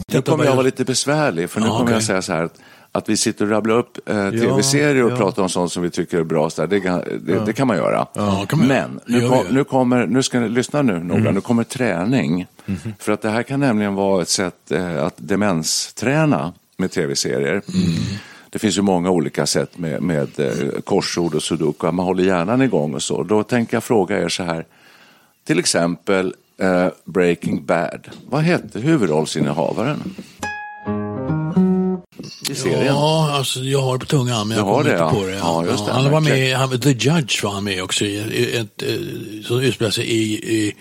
Nu 0.07 0.21
kommer 0.21 0.45
jag 0.45 0.51
vara 0.51 0.61
lite 0.65 0.85
besvärlig, 0.85 1.49
för 1.49 1.59
nu 1.59 1.65
Ja, 1.67 1.71
kommer 1.71 1.83
okej. 1.83 1.93
jag 1.93 2.03
säga 2.03 2.21
så 2.21 2.33
här 2.33 2.43
att, 2.43 2.55
att 2.91 3.09
vi 3.09 3.17
sitter 3.17 3.45
och 3.45 3.51
rabblar 3.51 3.75
upp 3.75 4.09
eh, 4.09 4.29
tv-serier 4.29 5.03
och 5.03 5.11
ja. 5.11 5.15
pratar 5.15 5.43
om 5.43 5.49
sånt 5.49 5.71
som 5.71 5.83
vi 5.83 5.89
tycker 5.89 6.17
är 6.19 6.23
bra, 6.23 6.49
så 6.49 6.61
där, 6.61 6.67
det, 6.67 6.79
kan, 6.81 7.01
det, 7.21 7.45
det 7.45 7.53
kan 7.53 7.67
man 7.67 7.77
göra. 7.77 8.07
Ja, 8.13 8.45
kan 8.49 8.59
man. 8.59 8.67
Men 8.67 8.99
nu, 9.05 9.29
kom, 9.29 9.45
nu 9.49 9.63
kommer, 9.63 10.07
nu 10.07 10.23
ska 10.23 10.39
ni 10.39 10.49
lyssna 10.49 10.81
nu 10.81 10.99
noga, 10.99 11.19
Mm. 11.19 11.33
nu 11.33 11.41
kommer 11.41 11.63
träning. 11.63 12.45
Mhm. 12.65 12.93
För 12.99 13.11
att 13.11 13.21
det 13.21 13.29
här 13.29 13.43
kan 13.43 13.59
nämligen 13.59 13.95
vara 13.95 14.21
ett 14.21 14.29
sätt 14.29 14.71
eh, 14.71 15.03
att 15.03 15.13
demensträna 15.17 16.53
med 16.77 16.91
tv-serier. 16.91 17.51
Mm. 17.51 17.61
Det 18.49 18.59
finns 18.59 18.77
ju 18.77 18.81
många 18.81 19.09
olika 19.09 19.45
sätt 19.45 19.77
med, 19.77 20.01
med 20.01 20.39
eh, 20.39 20.81
korsord 20.83 21.35
och 21.35 21.43
sudoku, 21.43 21.91
man 21.91 22.05
håller 22.05 22.23
hjärnan 22.23 22.61
igång 22.61 22.93
och 22.93 23.03
så. 23.03 23.23
Då 23.23 23.43
tänker 23.43 23.75
jag 23.75 23.83
fråga 23.83 24.19
er 24.19 24.29
så 24.29 24.43
här, 24.43 24.65
till 25.43 25.59
exempel 25.59 26.33
eh, 26.57 26.87
Breaking 27.05 27.65
Bad. 27.65 28.07
Vad 28.29 28.41
hette 28.41 28.79
huvudrollsinnehavaren? 28.79 30.15
I 32.49 32.55
serien? 32.55 32.85
Ja, 32.85 33.31
alltså 33.31 33.59
jag 33.59 33.81
har 33.81 33.93
det 33.93 33.99
på 33.99 34.05
tungan 34.05 34.47
men 34.47 34.57
jag 34.57 34.65
kommer 34.67 34.83
det, 34.83 34.89
inte 34.91 35.03
ja. 35.03 35.09
på 35.09 35.25
det. 35.25 35.35
Ja, 35.35 35.65
just 35.65 35.85
det. 35.85 35.91
Han 35.91 36.11
var 36.11 36.21
med, 36.21 36.55
han, 36.57 36.79
The 36.79 36.89
Judge 36.89 37.43
var 37.43 37.51
han 37.51 37.63
med 37.63 37.83
också, 37.83 38.05
i, 38.05 38.15
i 38.15 38.57
ett, 38.57 38.81
eh, 38.83 39.45
som 39.47 39.59
utspelar 39.59 39.91
sig 39.91 40.05
i, 40.05 40.33
i, 40.33 40.75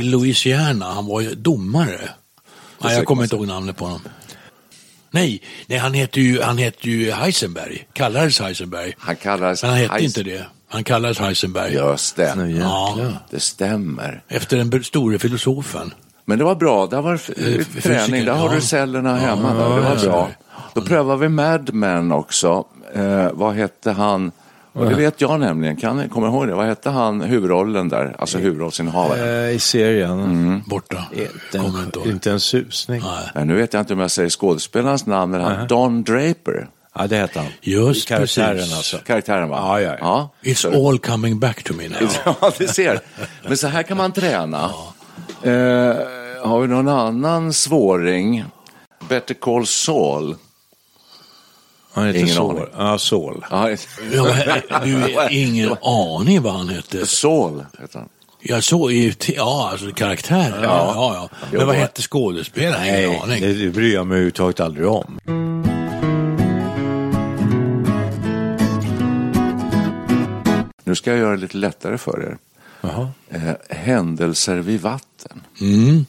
i 0.00 0.02
Louisiana. 0.02 0.92
Han 0.92 1.06
var 1.06 1.20
ju 1.20 1.34
domare. 1.34 2.00
Nej, 2.84 2.94
jag 2.96 3.06
kommer 3.06 3.22
inte 3.22 3.36
ihåg 3.36 3.46
namnet 3.46 3.76
på 3.76 3.84
honom. 3.84 4.00
Nej, 5.10 5.42
nej 5.66 5.78
han 5.78 5.94
heter 5.94 6.20
ju, 6.20 6.42
han 6.42 6.58
heter 6.58 6.88
ju 6.88 7.12
Heisenberg, 7.12 7.86
kallades 7.92 8.40
Heisenberg. 8.40 8.94
Han 8.98 9.16
kallades 9.16 9.62
Men 9.62 9.70
han 9.70 9.80
hette 9.80 9.94
Heis- 9.94 10.04
inte 10.04 10.22
det. 10.22 10.46
Han 10.68 10.84
kallades 10.84 11.18
Heisenberg. 11.18 11.74
Just 11.74 12.16
det. 12.16 12.22
Jäklar. 12.22 12.94
Ja. 12.98 13.12
Det 13.30 13.40
stämmer. 13.40 14.22
Efter 14.28 14.56
den 14.56 14.84
store 14.84 15.18
filosofen. 15.18 15.94
Men 16.24 16.38
det 16.38 16.44
var 16.44 16.54
bra, 16.54 16.86
där 16.86 17.02
var 17.02 17.14
f- 17.14 17.30
fysiken, 17.36 17.82
träning, 17.82 18.24
där 18.24 18.32
har 18.32 18.48
ja. 18.48 18.54
du 18.54 18.60
cellerna 18.60 19.16
hemma. 19.16 19.54
där. 19.54 19.68
Det 19.68 19.76
ja, 19.76 19.80
var 19.94 19.96
ja. 19.96 20.10
bra. 20.10 20.30
Då 20.74 20.80
prövar 20.80 21.16
vi 21.16 21.28
Mad 21.28 21.74
Men 21.74 22.12
också. 22.12 22.64
Eh, 22.94 23.28
vad 23.32 23.54
hette 23.54 23.90
han? 23.90 24.32
Och 24.72 24.88
det 24.88 24.94
vet 24.94 25.20
jag 25.20 25.40
nämligen, 25.40 25.76
kan, 25.76 26.08
kommer 26.08 26.28
ihåg 26.28 26.46
det? 26.46 26.54
Vad 26.54 26.66
hette 26.66 26.90
han, 26.90 27.20
huvudrollen 27.20 27.88
där? 27.88 28.16
Alltså 28.18 28.38
huvudrollsinnehavaren. 28.38 29.44
Eh, 29.44 29.50
I 29.50 29.58
serien. 29.58 30.20
Mm. 30.20 30.62
Borta. 30.66 31.04
Inte, 31.12 31.58
en, 31.58 32.10
inte 32.10 32.30
en 32.30 32.40
susning. 32.40 33.02
Nej. 33.34 33.46
Nu 33.46 33.54
vet 33.54 33.72
jag 33.72 33.80
inte 33.80 33.92
om 33.94 34.00
jag 34.00 34.10
säger 34.10 34.30
skådespelarens 34.30 35.06
namn, 35.06 35.34
eller 35.34 35.44
han, 35.44 35.66
Don 35.66 36.02
Draper. 36.02 36.68
Ja, 36.94 37.06
det 37.06 37.16
hette 37.16 37.38
han. 37.38 37.48
Just 37.60 38.08
Karaktären 38.08 38.56
precis. 38.56 38.76
alltså. 38.76 38.98
Karaktären 38.98 39.48
va? 39.48 39.56
Ja, 39.56 39.80
ja, 39.80 39.96
ja. 40.00 40.30
It's 40.42 40.88
all 40.88 40.98
coming 40.98 41.38
back 41.38 41.62
to 41.62 41.74
me 41.74 41.88
now. 41.88 41.98
Ja, 42.40 42.52
det 42.58 42.68
ser. 42.68 43.00
Men 43.48 43.56
så 43.56 43.66
här 43.66 43.82
kan 43.82 43.96
man 43.96 44.12
träna. 44.12 44.70
Eh, 45.42 45.52
har 46.42 46.60
vi 46.60 46.68
någon 46.68 46.88
annan 46.88 47.52
svåring? 47.52 48.44
Better 49.08 49.34
call 49.34 49.66
Saul. 49.66 50.36
Han 51.94 52.06
heter 52.06 52.20
Ingen 52.20 52.34
Saul. 52.34 52.56
aning. 52.56 52.66
Ja, 52.76 52.98
Saul. 52.98 53.44
Ja, 53.50 53.70
Ja, 53.70 53.76
du 54.84 54.94
har 55.14 55.28
ingen 55.32 55.76
aning 55.82 56.42
vad 56.42 56.52
han 56.52 56.68
hette. 56.68 57.06
Saul 57.06 57.64
heter 57.80 57.98
han. 58.50 58.62
Såg 58.62 58.92
ju, 58.92 59.12
te- 59.12 59.34
ja 59.34 59.68
alltså 59.72 59.92
karaktär. 59.92 60.60
Ja, 60.62 60.92
ja, 60.94 61.14
ja. 61.14 61.48
Men 61.58 61.66
vad 61.66 61.74
det- 61.76 61.80
hette 61.80 62.02
skådespelaren? 62.02 62.84
Ingen 62.86 63.10
Nej, 63.10 63.20
aning. 63.22 63.40
det, 63.58 63.70
bryr 63.70 63.94
jag 63.94 64.06
mig 64.06 64.14
överhuvudtaget 64.14 64.60
aldrig 64.60 64.86
om. 64.88 65.18
Nu 70.84 70.94
ska 70.94 71.10
jag 71.10 71.18
göra 71.18 71.30
det 71.36 71.42
lite 71.42 71.56
lättare 71.56 71.98
för 71.98 72.22
er. 72.22 72.38
Eh, 73.30 73.76
händelser 73.76 74.56
vid 74.56 74.80
vatten. 74.80 75.40
Mm. 75.60 76.06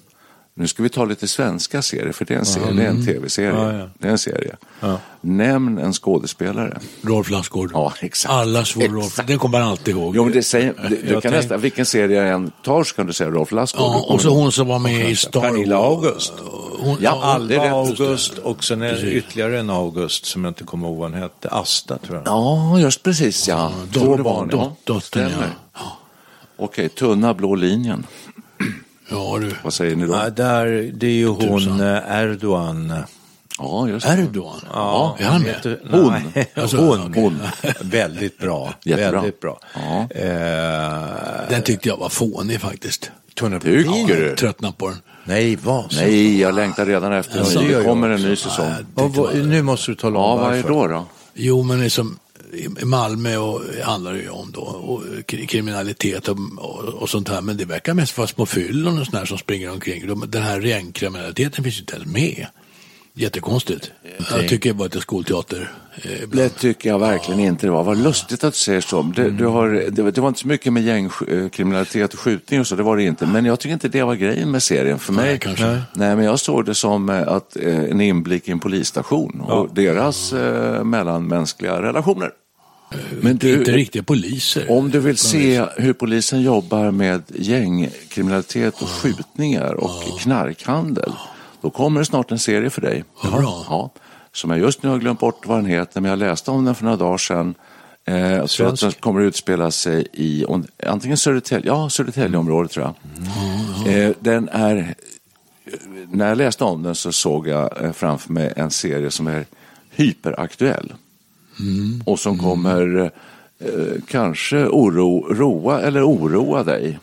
Nu 0.55 0.67
ska 0.67 0.83
vi 0.83 0.89
ta 0.89 1.05
lite 1.05 1.27
svenska 1.27 1.81
serier, 1.81 2.11
för 2.11 2.25
det 2.25 2.33
är 2.33 2.37
en, 2.39 2.45
serie, 2.45 2.71
det 2.71 2.83
är 2.83 2.87
en 2.89 3.05
tv-serie. 3.05 3.49
Ja, 3.49 3.73
ja. 3.77 3.89
Det 3.99 4.07
är 4.07 4.11
en 4.11 4.17
serie. 4.17 4.55
Ja. 4.79 4.97
Nämn 5.21 5.77
en 5.77 5.93
skådespelare. 5.93 6.79
Rolf 7.01 7.29
Lassgård. 7.29 7.71
Ja, 7.73 7.93
exakt. 7.99 8.33
Alla 8.33 8.65
svor 8.65 8.83
Rolf. 8.87 9.19
Det 9.27 9.37
kommer 9.37 9.59
man 9.59 9.67
alltid 9.69 9.95
ihåg. 9.95 10.15
Jo, 10.15 10.23
men 10.23 10.33
det 10.33 10.43
säger, 10.43 10.73
du, 10.89 10.95
du 10.95 11.07
kan 11.11 11.21
tänk- 11.21 11.33
nästan, 11.35 11.61
vilken 11.61 11.85
serie 11.85 12.17
jag 12.23 12.29
än 12.33 12.51
tar 12.63 12.83
så 12.83 12.95
kan 12.95 13.07
du 13.07 13.13
säga 13.13 13.29
Rolf 13.29 13.51
Lassgård. 13.51 13.81
Ja, 13.81 14.05
och 14.13 14.21
så 14.21 14.29
hon 14.29 14.51
som 14.51 14.67
var 14.67 14.79
med 14.79 15.09
i 15.09 15.15
Star 15.15 15.41
Pernilla 15.41 15.77
Wars. 15.79 15.85
August. 16.05 16.33
Hon, 16.79 16.97
Ja, 17.01 17.23
Alva. 17.23 17.69
August 17.71 18.37
och 18.37 18.63
sen 18.63 18.81
är 18.81 19.05
ytterligare 19.05 19.59
en 19.59 19.69
August 19.69 20.25
som 20.25 20.43
jag 20.43 20.51
inte 20.51 20.63
kommer 20.63 20.87
ihåg 20.87 20.97
vad 20.97 21.11
han 21.11 21.21
hette. 21.21 21.49
Asta 21.49 21.97
tror 21.97 22.15
jag. 22.17 22.27
Ja, 22.27 22.79
just 22.79 23.03
precis 23.03 23.47
ja. 23.47 23.71
Då 23.91 23.99
Två 23.99 24.17
barn, 24.17 24.71
dottern, 24.83 25.31
ja. 25.73 25.79
Okej, 26.57 26.89
tunna 26.89 27.33
blå 27.33 27.55
linjen. 27.55 28.05
Ja, 29.13 29.37
du. 29.41 29.51
Vad 29.63 29.73
säger 29.73 29.95
ni 29.95 30.05
då? 30.07 30.13
Ja, 30.13 30.29
där, 30.29 30.91
det 30.93 31.07
är 31.07 31.11
ju 31.11 31.27
hon 31.27 31.81
eh, 31.81 32.17
Erdogan. 32.21 32.93
Ja, 33.59 33.87
just 33.87 34.05
det. 34.07 34.13
Erdogan? 34.13 34.61
Ja, 34.73 35.15
är 35.19 35.25
han 35.25 35.41
med? 35.41 35.77
Hon. 35.91 36.13
Alltså, 36.55 36.77
hon. 36.77 37.13
hon. 37.15 37.39
Väldigt 37.81 38.37
bra. 38.39 38.73
Jättebra. 38.83 39.11
Väldigt 39.21 39.39
bra. 39.39 39.59
Ja. 39.75 40.07
Eh, 40.19 41.49
Den 41.49 41.61
tyckte 41.63 41.89
jag 41.89 41.97
var 41.97 42.09
fånig 42.09 42.61
faktiskt. 42.61 43.11
Tycker 43.35 44.15
du? 44.19 44.35
Tröttnat 44.35 44.77
på 44.77 44.87
den. 44.89 44.97
Nej, 45.25 45.55
vad? 45.55 45.93
Nej, 45.95 46.41
jag 46.41 46.55
längtar 46.55 46.85
redan 46.85 47.13
efter 47.13 47.39
Alltså, 47.39 47.59
den. 47.59 47.67
det 47.71 47.83
kommer 47.83 48.09
en 48.09 48.21
ny 48.21 48.35
säsong. 48.35 48.71
Vad- 48.93 49.35
nu 49.35 49.61
måste 49.61 49.91
du 49.91 49.95
tala 49.95 50.19
om 50.19 50.25
Ja, 50.25 50.35
vad 50.35 50.45
är 50.53 50.55
varför. 50.55 50.69
då 50.69 50.87
då? 50.87 51.05
Jo, 51.33 51.63
men 51.63 51.81
liksom 51.81 52.19
i 52.55 52.85
Malmö 52.85 53.37
och, 53.37 53.61
handlar 53.83 54.13
det 54.13 54.19
ju 54.19 54.29
om 54.29 54.51
då, 54.51 54.61
och 54.61 55.03
kri- 55.27 55.45
kriminalitet 55.47 56.27
och, 56.27 56.37
och, 56.57 56.83
och 56.83 57.09
sånt 57.09 57.29
här. 57.29 57.41
Men 57.41 57.57
det 57.57 57.65
verkar 57.65 57.93
mest 57.93 58.17
vara 58.17 58.27
små 58.27 58.45
fyllon 58.45 58.99
och 58.99 59.05
sånt 59.05 59.17
här 59.17 59.25
som 59.25 59.37
springer 59.37 59.71
omkring. 59.71 60.07
De, 60.07 60.23
den 60.27 60.41
här 60.43 60.59
gängkriminaliteten 60.61 61.63
finns 61.63 61.75
ju 61.77 61.79
inte 61.79 61.95
ens 61.95 62.07
med. 62.07 62.47
Jättekonstigt. 63.15 63.91
Jag 64.31 64.47
tycker 64.49 64.69
det 64.73 64.77
var 64.79 64.85
lite 64.85 65.01
skolteater 65.01 65.71
eh. 66.03 66.27
Det 66.31 66.49
tycker 66.49 66.89
jag 66.89 66.99
verkligen 66.99 67.39
inte 67.39 67.67
det 67.67 67.71
var. 67.71 67.83
Vad 67.83 67.97
lustigt 67.97 68.43
att 68.43 68.53
du 68.53 68.59
säger 68.59 68.81
så. 68.81 69.01
Det, 69.01 69.29
du 69.31 69.45
har, 69.45 69.69
det, 69.91 70.01
var- 70.01 70.11
det 70.11 70.21
var 70.21 70.27
inte 70.27 70.39
så 70.39 70.47
mycket 70.47 70.73
med 70.73 70.83
gängkriminalitet 70.83 72.13
och 72.13 72.19
skjutning 72.19 72.59
och 72.59 72.67
så, 72.67 72.75
det 72.75 72.83
var 72.83 72.97
det 72.97 73.03
inte. 73.03 73.25
Men 73.25 73.45
jag 73.45 73.59
tycker 73.59 73.73
inte 73.73 73.87
det 73.87 74.03
var 74.03 74.15
grejen 74.15 74.51
med 74.51 74.63
serien. 74.63 74.99
För 74.99 75.13
mig, 75.13 75.25
Nej, 75.25 75.39
kanske. 75.39 75.65
nej, 75.93 76.15
men 76.15 76.25
jag 76.25 76.39
såg 76.39 76.65
det 76.65 76.75
som 76.75 77.09
eh, 77.09 77.27
att, 77.27 77.55
eh, 77.55 77.79
en 77.83 78.01
inblick 78.01 78.47
i 78.47 78.51
en 78.51 78.59
polisstation 78.59 79.41
och 79.41 79.69
deras 79.75 80.33
eh, 80.33 80.83
mellanmänskliga 80.83 81.81
relationer. 81.81 82.29
Men 83.21 83.31
inte 83.31 83.47
du, 83.47 83.63
riktiga 83.63 84.03
poliser. 84.03 84.71
om 84.71 84.91
du 84.91 84.99
vill 84.99 85.17
se 85.17 85.65
hur 85.77 85.93
polisen 85.93 86.41
jobbar 86.41 86.91
med 86.91 87.23
gängkriminalitet 87.27 88.81
och 88.81 88.89
skjutningar 88.89 89.73
och 89.73 90.19
knarkhandel, 90.19 91.11
då 91.61 91.69
kommer 91.69 91.99
det 91.99 92.05
snart 92.05 92.31
en 92.31 92.39
serie 92.39 92.69
för 92.69 92.81
dig. 92.81 93.03
Bra. 93.21 93.65
Ja, 93.69 93.91
som 94.31 94.49
jag 94.49 94.59
just 94.59 94.83
nu 94.83 94.89
har 94.89 94.97
glömt 94.97 95.19
bort 95.19 95.47
vad 95.47 95.57
den 95.57 95.65
heter, 95.65 96.01
men 96.01 96.09
jag 96.09 96.19
läste 96.19 96.51
om 96.51 96.65
den 96.65 96.75
för 96.75 96.83
några 96.83 96.97
dagar 96.97 97.17
sedan. 97.17 97.55
Eh, 98.05 98.31
jag 98.31 98.49
tror 98.49 98.67
att 98.67 98.79
den 98.79 98.91
kommer 98.91 99.21
att 99.21 99.27
utspela 99.27 99.71
sig 99.71 100.07
i 100.13 100.45
antingen 100.85 101.17
Södertälje, 101.17 101.67
ja, 101.67 101.89
Södertäljeområdet 101.89 102.71
tror 102.71 102.85
jag. 103.85 103.93
Eh, 103.93 104.11
den 104.19 104.49
är, 104.49 104.95
när 106.11 106.29
jag 106.29 106.37
läste 106.37 106.63
om 106.63 106.83
den 106.83 106.95
så 106.95 107.11
såg 107.11 107.47
jag 107.47 107.83
eh, 107.83 107.91
framför 107.91 108.33
mig 108.33 108.53
en 108.55 108.71
serie 108.71 109.11
som 109.11 109.27
är 109.27 109.45
hyperaktuell. 109.91 110.93
Mm. 111.59 112.03
Och 112.05 112.19
som 112.19 112.37
kommer 112.37 113.11
eh, 113.59 114.01
kanske 114.07 114.65
oro, 114.65 115.33
roa 115.33 115.81
eller 115.81 116.07
oroa 116.07 116.63
dig. 116.63 116.99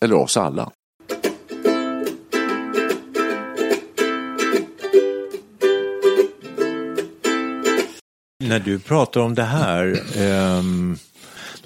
Eller 0.00 0.14
oss 0.14 0.36
alla. 0.36 0.70
När 8.44 8.60
du 8.60 8.78
pratar 8.78 9.20
om 9.20 9.34
det 9.34 9.42
här, 9.42 10.02
ehm, 10.16 10.96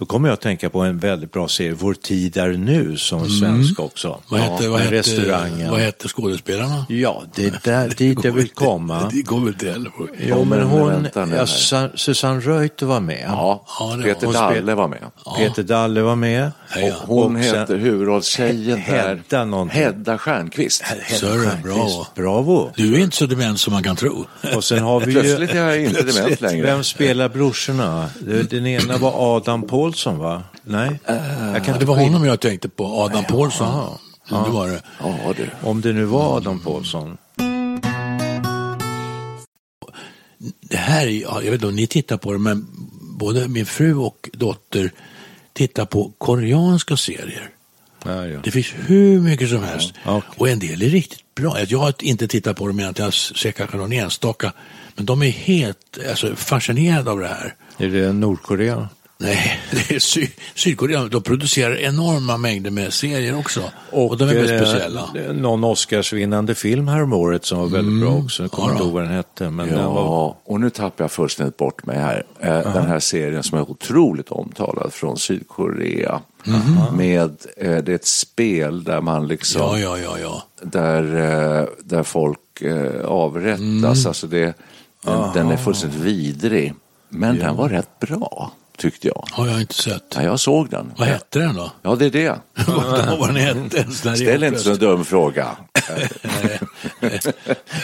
då 0.00 0.06
kommer 0.06 0.28
jag 0.28 0.32
att 0.34 0.40
tänka 0.40 0.70
på 0.70 0.80
en 0.80 0.98
väldigt 0.98 1.32
bra 1.32 1.48
serie, 1.48 1.72
Vår 1.78 1.94
tid 1.94 2.36
är 2.36 2.48
nu, 2.52 2.96
som 2.96 3.28
svensk 3.30 3.80
också. 3.80 4.08
Mm. 4.08 4.20
Vad 4.28 4.40
hette, 4.40 4.64
Ja, 4.64 4.70
vad, 4.70 4.80
hette, 4.80 4.94
restaurangen. 4.94 5.70
vad 5.70 5.80
hette 5.80 6.08
skådespelarna? 6.08 6.86
Ja, 6.88 7.22
det 7.34 7.44
är 7.46 7.60
där, 7.64 7.88
dit 7.96 8.24
jag 8.24 8.32
vill 8.32 8.48
komma. 8.48 9.08
Det 9.12 9.22
går 9.22 9.38
väl 9.40 9.48
inte 9.48 9.70
heller 9.70 9.90
på. 9.90 10.06
Jo, 10.28 10.44
men 10.44 10.62
hon, 10.62 11.08
ja. 11.14 11.46
Susanne, 11.94 12.40
Reuter 12.40 12.86
var 12.86 13.00
med. 13.00 13.24
Ja, 13.28 13.64
Ja, 13.80 13.96
det 13.96 14.02
Peter 14.02 14.26
var- 14.26 14.34
Dalle 14.34 14.74
var 14.74 14.88
med. 14.88 14.98
Peter 15.36 15.62
Dalle 15.62 16.02
var 16.02 16.16
med. 16.16 16.50
Ja, 16.76 16.92
Hon 17.06 17.36
Och 17.36 17.44
sen- 17.44 17.58
heter 17.60 17.76
huvudrollstjejen 17.76 18.82
där. 18.88 19.06
Hedda 19.08 19.44
någonting. 19.44 19.78
Hedda 19.80 20.18
Stjernquist. 20.18 20.82
Sörre, 21.10 21.58
bravo. 21.62 22.06
Bravo. 22.14 22.70
Du 22.76 22.94
är 22.94 22.98
inte 22.98 23.16
så 23.16 23.26
dement 23.26 23.60
som 23.60 23.72
man 23.72 23.82
kan 23.82 23.96
tro. 23.96 24.26
Och 24.56 24.64
sen 24.64 24.78
har 24.78 25.00
vi 25.00 25.12
ju... 25.12 25.20
Plötsligt 25.20 25.50
är 25.50 25.66
jag 25.68 25.82
inte 25.84 26.02
dement 26.02 26.40
längre. 26.40 26.66
Vem 26.66 26.84
spelar 26.84 27.28
brorsorna? 27.28 28.06
Den 28.50 28.66
ena 28.66 28.96
var 28.98 29.36
Adam 29.36 29.62
Paulsson 29.90 30.18
va? 30.18 30.42
Nej? 30.64 31.00
Kan 31.64 31.78
Det 31.78 31.84
var 31.84 31.96
honom 31.96 32.24
jag 32.24 32.40
tänkte 32.40 32.68
på, 32.68 32.84
Adam 33.02 33.24
Paulsson. 33.24 33.98
Det 34.28 34.50
var 34.50 34.68
det. 34.68 34.82
Ja, 35.00 35.34
du. 35.36 35.50
Om 35.68 35.80
det 35.80 35.92
nu 35.92 36.04
var 36.04 36.36
Adam 36.36 36.58
Paulsson. 36.60 37.16
det 40.60 40.76
här, 40.76 41.06
är- 41.06 41.10
ja, 41.22 41.34
jag 41.42 41.50
vet 41.50 41.52
inte 41.54 41.66
om 41.66 41.76
ni 41.76 41.86
tittar 41.86 42.16
på 42.16 42.32
det, 42.32 42.38
men 42.38 42.66
både 43.18 43.48
min 43.48 43.66
fru 43.66 43.94
och 43.94 44.30
dotter 44.32 44.90
tittar 45.52 45.84
på 45.84 46.12
koreanska 46.18 46.96
serier. 46.96 47.50
Ja, 48.04 48.26
ja. 48.26 48.40
Det 48.44 48.50
finns 48.50 48.72
hur 48.86 49.20
mycket 49.20 49.48
som 49.48 49.62
helst. 49.62 49.92
okej. 50.06 50.30
Och 50.36 50.48
en 50.48 50.58
del 50.58 50.82
är 50.82 50.88
riktigt 50.88 51.34
bra. 51.34 51.56
Jag 51.68 51.78
har 51.78 51.94
inte 52.00 52.28
tittat 52.28 52.56
på 52.56 52.66
dem, 52.66 52.76
men 52.76 52.94
jag 52.98 53.14
ser 53.14 53.52
kanske 53.52 53.76
någon 53.76 53.92
enstaka. 53.92 54.52
Men 54.96 55.06
de 55.06 55.22
är 55.22 55.30
helt 55.30 55.98
alltså, 56.10 56.36
fascinerade 56.36 57.10
av 57.10 57.18
det 57.20 57.28
här. 57.28 57.54
Är 57.78 57.88
det 57.88 58.12
Nordkorea? 58.12 58.88
Nej, 59.20 59.60
det 59.70 59.94
är 59.94 59.98
Sy 59.98 60.26
Sydkorea. 60.54 61.04
De 61.04 61.22
producerar 61.22 61.76
enorma 61.76 62.36
mängder 62.36 62.70
med 62.70 62.92
serier 62.92 63.38
också. 63.38 63.62
Och, 63.90 64.16
de 64.16 64.28
är 64.28 64.34
väldigt 64.34 64.50
eh, 64.50 64.66
speciella. 64.66 65.32
Någon 65.32 65.64
Oscarsvinnande 65.64 66.54
film 66.54 66.88
häromåret 66.88 67.44
som 67.44 67.58
var 67.58 67.66
väldigt 67.66 68.00
bra 68.00 68.16
också. 68.16 68.42
Jag 68.42 68.50
kommer 68.50 68.68
Ja 68.68 68.72
inte 68.72 68.84
ihåg 68.84 68.92
vad 68.92 69.02
den 69.02 69.12
hette. 69.12 69.50
Men 69.50 69.68
den 69.68 69.84
var... 69.84 70.04
Ja, 70.04 70.36
och 70.44 70.60
nu 70.60 70.70
tappar 70.70 71.04
jag 71.04 71.10
fullständigt 71.10 71.56
bort 71.56 71.86
mig 71.86 71.98
här. 71.98 72.24
Eh, 72.40 72.72
Den 72.72 72.86
här 72.86 73.00
serien 73.00 73.42
som 73.42 73.58
är 73.58 73.70
otroligt 73.70 74.30
omtalad 74.30 74.92
från 74.92 75.18
Sydkorea. 75.18 76.20
Med, 76.92 77.36
eh, 77.56 77.76
det 77.76 77.92
är 77.92 77.94
ett 77.94 78.06
spel 78.06 78.84
där 78.84 79.00
man 79.00 79.28
liksom, 79.28 79.62
Ja, 79.62 79.78
ja, 79.78 79.98
ja, 79.98 80.18
ja. 80.18 80.42
där, 80.62 81.02
eh, 81.60 81.66
där 81.84 82.02
folk 82.02 82.60
eh, 82.60 83.04
avrättas. 83.04 84.06
Alltså 84.06 84.26
det, 84.26 84.54
den, 85.04 85.32
den 85.34 85.50
är 85.50 85.56
fullständigt 85.56 86.00
vidrig. 86.00 86.74
Men 87.08 87.38
den 87.38 87.56
var 87.56 87.68
rätt 87.68 87.98
bra, 88.00 88.52
tyckte 88.80 89.08
jag. 89.08 89.24
Har 89.30 89.46
jag 89.46 89.60
inte 89.60 89.74
sett. 89.74 90.14
Ja, 90.14 90.22
jag 90.22 90.40
såg 90.40 90.70
den. 90.70 90.92
Vad 90.96 91.08
hette 91.08 91.38
den 91.38 91.54
då? 91.54 91.72
Ja, 91.82 91.96
det 91.96 92.06
är 92.06 92.10
det. 92.10 92.40
vad 93.18 93.28
den 93.28 93.36
hette? 93.36 93.90
Ställ 94.16 94.42
inte 94.42 94.58
så 94.58 94.74
dum 94.74 95.04
fråga. 95.04 95.56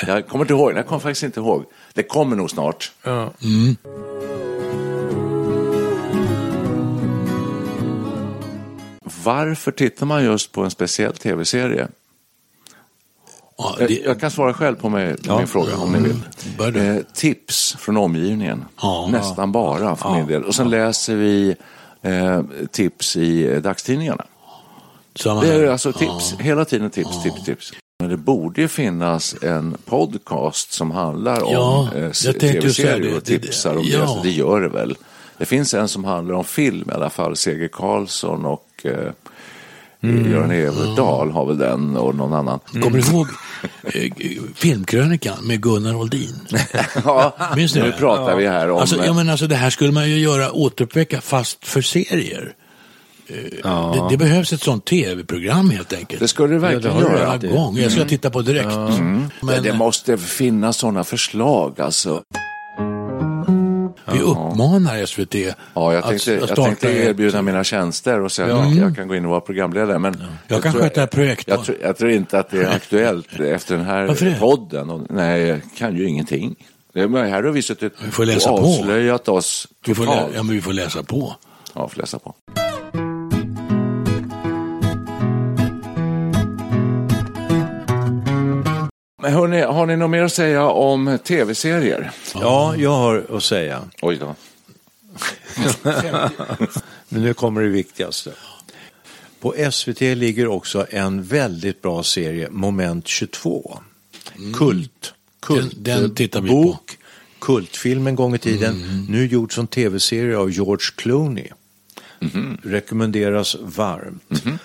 jag 0.07 0.29
kommer 0.29 0.45
inte 0.45 0.55
ihåg, 0.55 0.73
jag 0.73 0.87
kommer 0.87 1.01
faktiskt 1.01 1.23
inte 1.23 1.41
ihåg. 1.41 1.65
Det 1.95 2.03
kommer 2.03 2.37
nog 2.37 2.51
snart. 2.51 2.93
Ja. 3.03 3.33
Varför 9.25 9.71
tittar 9.71 10.07
man 10.07 10.25
just 10.25 10.53
på 10.53 10.63
en 10.63 10.71
speciell 10.71 11.17
tv-serie? 11.17 11.89
Ja, 13.59 13.77
Jag, 13.79 13.89
det, 13.89 13.95
jag 14.05 14.21
kan 14.21 14.31
svara 14.31 14.55
själv 14.55 14.77
på 14.77 14.89
mig, 14.89 15.17
på 15.17 15.37
min 15.39 15.47
fråga 15.47 15.77
om 15.77 15.93
ni 15.93 15.99
vill. 15.99 16.23
Du? 16.73 16.81
Eh, 16.81 17.03
tips 17.15 17.77
från 17.79 17.97
omgivningen. 17.97 18.65
Ja. 18.83 19.09
Nästan 19.13 19.53
bara 19.53 19.97
för 19.97 20.15
min 20.15 20.27
del. 20.27 20.45
Och 20.45 20.55
sen 20.55 20.71
läser 20.71 21.15
vi 21.15 21.57
eh, 22.03 22.43
tips 22.71 23.17
i 23.17 23.47
eh, 23.53 23.63
dagstidningarna. 23.63 24.25
samma 25.15 25.41
Det 25.41 25.55
är 25.55 25.67
alltså 25.67 25.93
tips, 25.93 26.35
hela 26.39 26.65
tiden 26.65 26.91
tips, 26.91 27.23
tips, 27.23 27.45
tips. 27.45 27.73
Men 28.01 28.11
det 28.11 28.17
borde 28.17 28.61
ju 28.61 28.69
finnas 28.69 29.35
en 29.43 29.77
podcast 29.85 30.73
som 30.73 30.91
handlar 30.91 31.43
om 31.45 31.53
Ja, 31.53 31.89
eh, 31.97 32.11
tv-serier 32.33 33.11
det. 33.11 33.17
och 33.17 33.25
tipsar 33.25 33.77
om 33.77 33.83
Ja. 33.85 33.99
det. 33.99 34.03
Alltså, 34.03 34.23
det 34.23 34.31
gör 34.31 34.61
det 34.61 34.69
väl. 34.69 34.97
Det 35.39 35.45
finns 35.47 35.75
en 35.75 35.89
som 35.89 36.05
handlar 36.05 36.35
om 36.35 36.45
film 36.45 36.89
i 36.91 36.95
alla 36.95 37.11
fall. 37.11 37.37
Seger 37.37 37.69
Karlsson 37.69 38.45
och 38.47 38.69
eh, 38.85 39.13
Mm. 40.03 40.31
Göran 40.33 40.51
Everdahl 40.51 41.31
har 41.31 41.47
väl 41.47 41.59
den 41.59 41.97
och 41.97 42.15
någon 42.15 42.33
annan. 42.33 42.59
Kommer 42.73 42.91
du 43.03 43.11
ihåg 43.11 43.27
eh, 43.85 44.13
filmkrönikan 44.55 45.37
med 45.43 45.63
Gunnar 45.63 45.95
Oldin? 45.95 46.41
ja, 47.05 47.37
Minns 47.57 47.75
ni 47.75 47.81
nu 47.81 47.87
det? 47.91 47.97
pratar 47.97 48.37
vi 48.37 48.47
här 48.47 48.71
om... 48.71 48.79
Alltså, 48.81 49.05
ja, 49.05 49.13
men 49.13 49.29
alltså, 49.29 49.47
det 49.47 49.57
här 49.57 49.71
skulle 49.71 49.93
man 49.93 50.11
ju 50.11 50.19
göra 50.19 50.53
återuppväcka 50.53 51.21
fast 51.21 51.67
för 51.67 51.83
serier. 51.83 52.55
Eh, 53.29 53.93
Det, 53.93 54.07
det 54.11 54.17
behövs 54.17 54.53
ett 54.53 54.63
sånt 54.63 54.85
tv-program 54.85 55.71
helt 55.71 55.93
enkelt. 55.93 56.21
Det 56.21 56.29
skulle 56.29 56.55
det 56.55 56.61
verkligen 56.61 56.97
Ja, 56.97 57.03
det 57.03 57.09
du 57.09 57.17
göra. 57.19 57.27
Varje 57.29 57.49
gång. 57.53 57.77
Jag 57.79 57.93
ska 57.93 58.05
titta 58.05 58.31
på 58.31 58.43
direkt. 58.43 58.67
Men 58.77 59.31
Men 59.43 59.63
det 59.63 59.73
måste 59.73 60.19
finnas 60.19 60.77
sådana 60.77 61.05
förslag 61.05 61.81
alltså. 61.81 62.23
Vi 64.13 64.21
uppmanar 64.21 65.07
SVT 65.07 65.35
Ja, 65.75 65.95
jag 65.95 66.05
tänkte, 66.05 66.33
att 66.35 66.41
jag 66.41 66.49
starta 66.49 66.63
tänkte 66.65 66.89
ett- 66.89 67.09
erbjuda 67.09 67.43
mina 67.43 67.65
tjänster 67.65 68.21
och 68.21 68.33
säga 68.33 68.57
att 68.57 68.77
jag 68.77 68.97
kan 68.97 69.09
gå 69.09 69.15
in 69.15 69.25
och 69.25 69.31
vara 69.31 69.41
programledare. 69.41 69.99
Men 69.99 70.23
Jag 70.49 70.63
kan 70.63 70.73
tror- 70.73 70.83
sköta 70.83 71.03
ett 71.03 71.11
projekt 71.11 71.49
Jag, 71.49 71.59
då. 71.59 71.65
tror- 71.65 71.79
jag 71.83 71.97
tror 71.97 72.11
inte 72.11 72.39
att 72.39 72.51
det 72.51 72.59
är 72.63 72.75
aktuellt 72.77 73.41
efter 73.41 73.77
den 73.77 73.85
här 73.87 74.39
podden. 74.41 75.07
Nej, 75.11 75.43
jag 75.43 75.61
kan 75.79 75.97
ju 75.97 76.09
ingenting. 76.09 76.55
Det 76.95 77.01
är, 77.01 77.09
här 77.09 77.43
har 77.43 77.51
vi 77.51 77.63
suttit 77.63 77.93
Vi 78.05 78.11
får 78.11 78.25
läsa 78.25 78.51
och 78.51 78.61
på. 78.61 78.67
avslöjat 78.67 79.29
oss 79.29 79.69
vi 79.87 79.95
får, 79.95 80.05
lä- 80.05 80.13
totalt. 80.13 80.33
ja, 80.37 80.43
men 80.43 80.55
vi 80.55 80.61
får 80.63 80.73
läsa 80.73 81.03
på. 81.03 81.35
Ja, 81.75 81.89
får 81.89 82.01
läsa 82.01 82.19
på. 82.19 82.35
Men 89.27 89.35
hörni, 89.35 89.61
har 89.61 89.87
ni 89.87 89.97
något 89.97 90.11
mer 90.11 90.23
att 90.23 90.33
säga 90.33 90.65
om 90.69 91.19
tv-serier? 91.25 92.11
Ja, 92.35 92.75
jag 92.77 92.91
har 92.91 93.27
att 93.37 93.43
säga. 93.43 93.83
Oj 94.03 94.17
då. 94.17 94.35
Men 97.09 97.23
nu 97.23 97.35
kommer 97.35 97.63
det 97.63 97.69
viktigaste. 97.69 98.33
På 99.41 99.55
SVT 99.73 100.01
ligger 100.01 100.47
också 100.47 100.87
en 100.91 101.23
väldigt 101.23 101.83
bra 101.83 102.03
serie, 102.03 102.49
Moment 102.51 103.07
22. 103.09 103.79
Kult. 104.59 105.15
Kult. 105.41 105.73
Den- 105.77 106.03
den 106.03 106.15
tittar 106.15 106.41
vi 106.41 106.49
Bok, 106.51 106.99
kultfilm 107.39 108.07
en 108.07 108.15
gång 108.15 108.35
i 108.35 108.39
tiden. 108.39 109.07
Nu 109.09 109.27
gjord 109.27 109.55
som 109.55 109.67
tv-serie 109.67 110.37
av 110.39 110.51
George 110.51 110.87
Clooney. 110.97 111.49
Rekommenderas 112.63 113.57
varmt. 113.61 114.23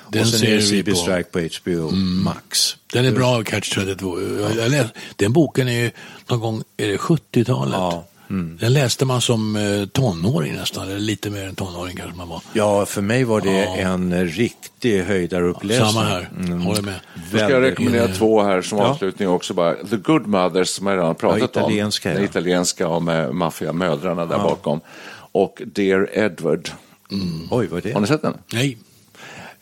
Den 0.10 0.22
Och 0.22 0.28
sen 0.28 0.40
ser 0.40 0.74
är 0.80 0.84
det 0.84 0.92
på. 0.92 0.98
Strike 0.98 1.24
på 1.32 1.40
HBO 1.40 1.92
Max. 1.96 2.78
Den 2.94 3.06
är 3.06 3.12
bra, 3.12 3.44
Catch 3.44 3.70
32. 3.70 4.22
Jag, 4.22 4.56
jag 4.56 4.72
läs, 4.72 4.88
den 5.16 5.34
boken 5.34 5.68
är 5.68 5.84
ju 5.84 5.92
någon 6.30 6.40
gång, 6.40 6.64
är 6.78 6.88
det 6.88 6.98
70-talet? 6.98 7.74
Ja. 7.74 8.08
Den 8.60 8.74
läste 8.74 9.06
man 9.06 9.22
som 9.22 9.56
eh, 9.56 9.86
tonåring 9.86 10.54
nästan, 10.54 10.88
eller 10.88 11.00
lite 11.00 11.30
mer 11.30 11.48
än 11.48 11.56
tonåring 11.56 11.96
kanske 11.98 12.18
man 12.18 12.30
var. 12.30 12.42
Ja, 12.54 12.86
för 12.86 13.02
mig 13.02 13.24
var 13.24 13.42
det 13.42 13.52
Ja. 13.60 13.76
en 13.76 14.28
riktig 14.28 15.04
höjdaruppläsning. 15.04 15.88
Samma 15.92 16.06
här, 16.06 16.30
håller 16.64 16.82
med. 16.82 17.00
Då 17.32 17.38
ska 17.38 17.50
jag 17.50 17.62
rekommendera 17.62 18.08
två 18.08 18.44
här 18.44 18.62
som 18.62 18.78
Ja. 18.78 18.84
avslutning 18.86 19.28
också 19.30 19.54
bara. 19.54 19.76
The 19.76 19.96
Good 19.96 20.28
Mothers 20.28 20.70
som 20.70 20.88
jag 20.88 20.98
redan 20.98 21.16
pratat 21.16 21.40
Ja, 21.56 21.62
italienska, 21.62 22.10
om. 22.10 22.14
ja. 22.14 22.20
Den 22.20 22.30
italienska 22.30 22.88
om 22.88 23.30
maffiamödrarna 23.32 24.26
där 24.26 24.38
bakom. 24.38 24.80
Och 25.32 25.62
Dear 25.66 26.10
Edward. 26.14 26.70
Oj, 27.50 27.68
vad 27.68 27.78
är 27.78 27.82
det? 27.82 27.94
Har 27.94 28.02
ni 28.02 28.08
sett 28.08 28.22
den? 28.22 28.38
Nej, 28.54 28.78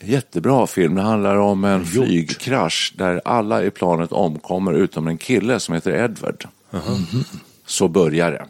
Jättebra 0.02 0.66
film. 0.66 0.94
Det 0.94 1.02
handlar 1.02 1.36
om 1.36 1.64
en 1.64 1.84
flygkrasch 1.84 2.92
där 2.96 3.20
alla 3.24 3.64
i 3.64 3.70
planet 3.70 4.12
omkommer 4.12 4.72
utom 4.72 5.08
en 5.08 5.18
kille 5.18 5.60
som 5.60 5.74
heter 5.74 5.92
Edward. 5.92 6.48
Så 7.66 7.88
börjar 7.88 8.30
det. 8.30 8.46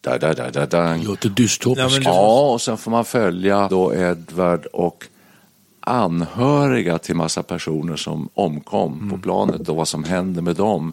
Da, 0.00 0.18
da, 0.18 0.32
da, 0.34 0.50
da, 0.50 0.66
da. 0.66 0.96
låter 0.96 1.28
dystopiskt. 1.28 2.04
Ja, 2.04 2.52
och 2.52 2.60
sen 2.60 2.76
får 2.76 2.90
man 2.90 3.04
följa 3.04 3.68
då 3.68 3.94
Edward 3.94 4.66
och 4.66 5.06
anhöriga 5.80 6.98
till 6.98 7.14
massa 7.14 7.42
personer 7.42 7.96
som 7.96 8.28
omkom 8.34 9.10
på 9.10 9.18
planet 9.18 9.68
och 9.68 9.76
vad 9.76 9.88
som 9.88 10.04
händer 10.04 10.42
med 10.42 10.56
dem. 10.56 10.92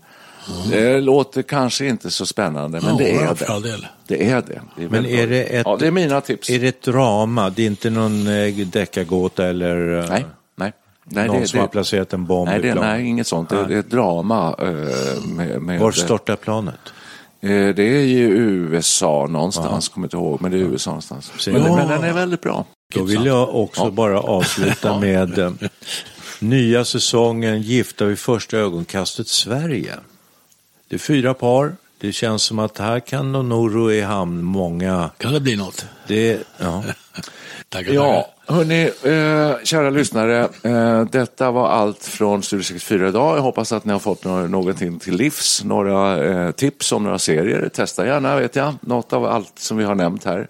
Det 0.70 1.02
låter 1.02 1.42
kanske 1.42 1.86
inte 1.86 2.12
så 2.12 2.26
spännande, 2.26 2.82
men 2.82 2.98
det 2.98 3.12
är 3.12 3.28
det. 3.62 3.90
Det 4.08 4.30
är 4.30 4.42
det. 4.42 4.62
det 4.78 4.84
är 4.84 4.90
Men 4.90 5.06
är 5.06 5.28
det 5.28 5.44
ett- 5.44 5.66
Ja, 5.66 5.78
det 5.80 5.88
är 5.88 5.92
mina 5.92 6.22
tips. 6.22 6.50
Är 6.50 6.60
det 6.60 6.68
ett 6.68 6.82
drama? 6.82 7.50
Det 7.50 7.62
är 7.64 7.68
inte 7.68 7.90
någon 7.90 8.28
eh, 8.28 8.56
deckargåta 8.56 9.48
eller 9.48 10.00
eh, 10.00 10.10
Nej, 10.10 10.26
nej. 10.56 10.74
nej 11.04 11.28
någon 11.28 11.42
det, 11.42 11.48
som 11.48 11.58
det, 11.58 11.64
har 11.64 11.68
placerat 11.68 12.14
en 12.14 12.26
bomb 12.26 12.50
nej, 12.50 12.60
i 12.60 12.62
det, 12.62 12.72
plan? 12.72 12.86
nej, 12.86 13.08
inget 13.08 13.28
sånt. 13.28 13.50
Det, 13.50 13.66
det 13.68 13.76
är 13.76 13.80
ett 13.80 13.92
drama. 13.92 14.56
eh, 14.60 15.24
med, 15.26 15.62
med, 15.62 15.80
Var 15.80 15.92
startar 15.92 16.36
planet? 16.36 16.76
Det 17.42 17.80
är 17.80 17.82
i 17.82 18.14
USA 18.20 19.28
någonstans, 19.30 19.90
kommer 19.90 20.08
inte 20.08 20.18
ihåg, 20.18 20.42
men 20.42 20.52
det 20.52 20.58
är 20.58 20.62
USA 20.62 20.90
någonstans. 20.92 21.32
Men, 21.48 21.62
men 21.62 21.88
den 21.88 22.04
är 22.04 22.14
väldigt 22.14 22.42
bra. 22.42 22.66
Då 22.94 23.04
vill 23.04 23.26
jag 23.26 23.56
också 23.56 23.82
Ja. 23.84 23.92
bara 23.92 24.20
avsluta 24.20 25.00
med 25.00 25.58
nya 26.40 26.86
säsongen 26.86 27.62
Gifta 27.62 28.06
vid 28.06 28.20
första 28.20 28.58
ögonkastet 28.58 29.28
Sverige. 29.28 29.94
Det 30.92 30.96
är 30.96 31.00
fyra 31.00 31.34
par. 31.34 31.76
Det 31.98 32.12
känns 32.12 32.44
som 32.44 32.60
att 32.60 32.78
här 32.78 33.00
kan 33.00 33.32
de 33.32 33.50
nog 33.50 33.76
ro 33.76 33.92
i 33.92 34.02
hamn 34.02 34.44
många. 34.44 35.10
Kan 35.18 35.34
det 35.34 35.40
bli 35.40 35.56
något? 35.56 35.86
Det, 36.08 36.40
ja. 36.58 36.84
Tackar, 37.70 37.94
Ja, 37.94 38.34
hörni, 38.52 38.84
eh, 39.04 39.64
kära 39.64 39.90
lyssnare. 39.90 40.50
Eh, 40.64 41.06
detta 41.06 41.52
var 41.52 41.70
allt 41.70 42.04
från 42.04 42.44
Studio 42.44 42.64
64 42.64 43.08
idag. 43.08 43.38
Jag 43.38 43.42
hoppas 43.42 43.72
att 43.72 43.86
ni 43.86 43.94
har 43.94 44.00
fått 44.00 44.26
några, 44.26 44.48
någonting 44.48 45.00
till 45.00 45.16
livs, 45.16 45.64
några 45.64 46.26
eh, 46.26 46.52
tips 46.52 46.92
om 46.92 47.04
några 47.04 47.20
serier. 47.20 47.70
Testa 47.70 48.06
gärna, 48.06 48.40
vet 48.40 48.56
jag, 48.56 48.74
något 48.82 49.14
av 49.14 49.26
allt 49.26 49.60
som 49.60 49.78
vi 49.78 49.84
har 49.84 49.96
nämnt 49.96 50.24
här. 50.24 50.48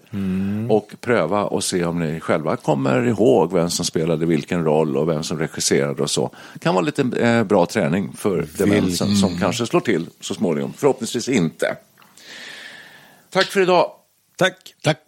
Och 0.68 0.94
pröva 1.00 1.44
och 1.44 1.64
se 1.64 1.84
om 1.84 1.98
ni 1.98 2.20
själva 2.20 2.56
kommer 2.56 3.06
ihåg 3.06 3.52
vem 3.52 3.70
som 3.70 3.84
spelade 3.84 4.26
vilken 4.26 4.64
roll 4.64 4.96
och 4.96 5.08
vem 5.08 5.22
som 5.22 5.38
regisserade 5.38 6.02
och 6.02 6.10
så. 6.10 6.30
kan 6.60 6.74
vara 6.74 6.84
lite 6.84 7.02
eh, 7.02 7.44
bra 7.44 7.66
träning 7.66 8.12
för 8.16 8.46
demensen 8.58 9.16
som 9.16 9.38
kanske 9.38 9.66
slår 9.66 9.80
till 9.80 10.06
så 10.20 10.34
småningom. 10.34 10.72
Förhoppningsvis 10.76 11.28
inte. 11.28 11.76
Tack 13.30 13.46
för 13.46 13.60
idag. 13.60 13.90
Tack. 14.36 14.74
Tack. 14.82 14.98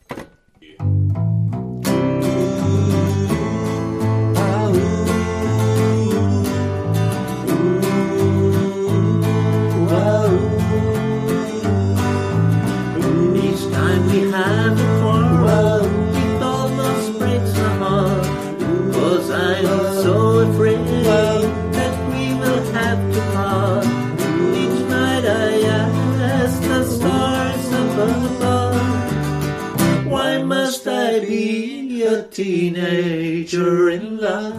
Teenager 32.31 33.91
in 33.91 34.19
love? 34.19 34.59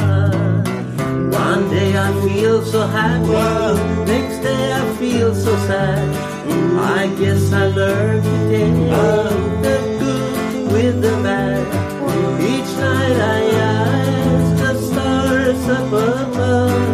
One 1.34 1.70
day 1.70 1.98
I 1.98 2.12
feel 2.28 2.64
so 2.66 2.88
happy, 2.88 3.28
next 4.06 4.40
day 4.40 4.74
I 4.74 4.96
feel 4.96 5.34
so 5.34 5.56
sad. 5.68 6.16
I 6.78 7.08
guess 7.20 7.52
I 7.54 7.68
learned 7.68 8.24
today 8.24 8.72
the 9.66 9.78
good 10.00 10.72
with 10.72 11.02
the 11.02 11.16
bad. 11.24 11.66
Each 12.42 12.72
night 12.78 13.20
I 13.38 13.42
ask 13.74 14.58
the 14.62 14.74
stars 14.88 15.70
up 15.70 15.88
above, 15.88 16.88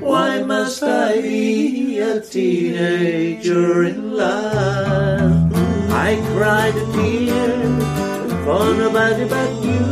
why 0.00 0.42
must 0.42 0.82
I 0.82 1.20
be 1.20 1.98
a 1.98 2.20
teenager 2.20 3.84
in 3.84 4.12
love? 4.16 5.52
I 5.92 6.16
cried 6.32 6.76
a 6.76 6.84
tear 6.92 8.07
for 8.48 8.72
nobody 8.72 9.24
but 9.28 9.50
you. 9.62 9.84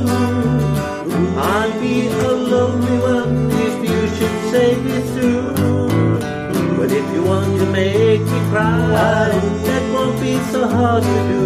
I'll 1.37 1.75
be 1.79 2.09
a 2.09 2.33
lonely 2.53 2.99
one 3.15 3.51
if 3.67 3.77
you 3.89 4.01
should 4.17 4.39
say 4.53 4.69
me 4.87 4.97
through. 5.13 5.53
But 6.79 6.91
if 6.91 7.07
you 7.15 7.23
want 7.23 7.53
to 7.61 7.67
make 7.67 8.23
me 8.23 8.41
cry, 8.51 9.29
that 9.67 9.85
won't 9.93 10.19
be 10.23 10.39
so 10.53 10.67
hard 10.67 11.03
to 11.03 11.19
do. 11.33 11.43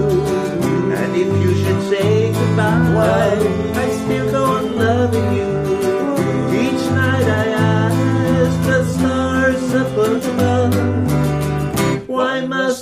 And 1.01 1.11
if 1.17 1.31
you 1.43 1.53
should 1.63 1.83
say 1.91 2.33
goodbye, 2.33 3.41
I 3.83 3.87
still 4.03 4.31
go 4.31 4.45
on 4.45 4.77
loving 4.77 5.29
you. 5.37 5.60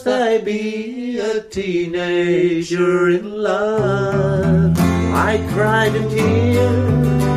I 0.08 0.38
be 0.38 1.18
a 1.18 1.42
teenager 1.42 3.10
in 3.10 3.30
love. 3.42 4.78
I 5.14 5.46
cried 5.52 5.94
a 5.94 6.08
tear 6.08 7.27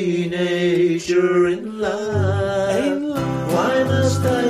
be 0.00 0.24
a 0.24 0.28
teenager 0.28 1.48
in 1.48 1.78
love? 1.78 3.18
Why 3.52 3.84
must 3.84 4.24
I 4.24 4.49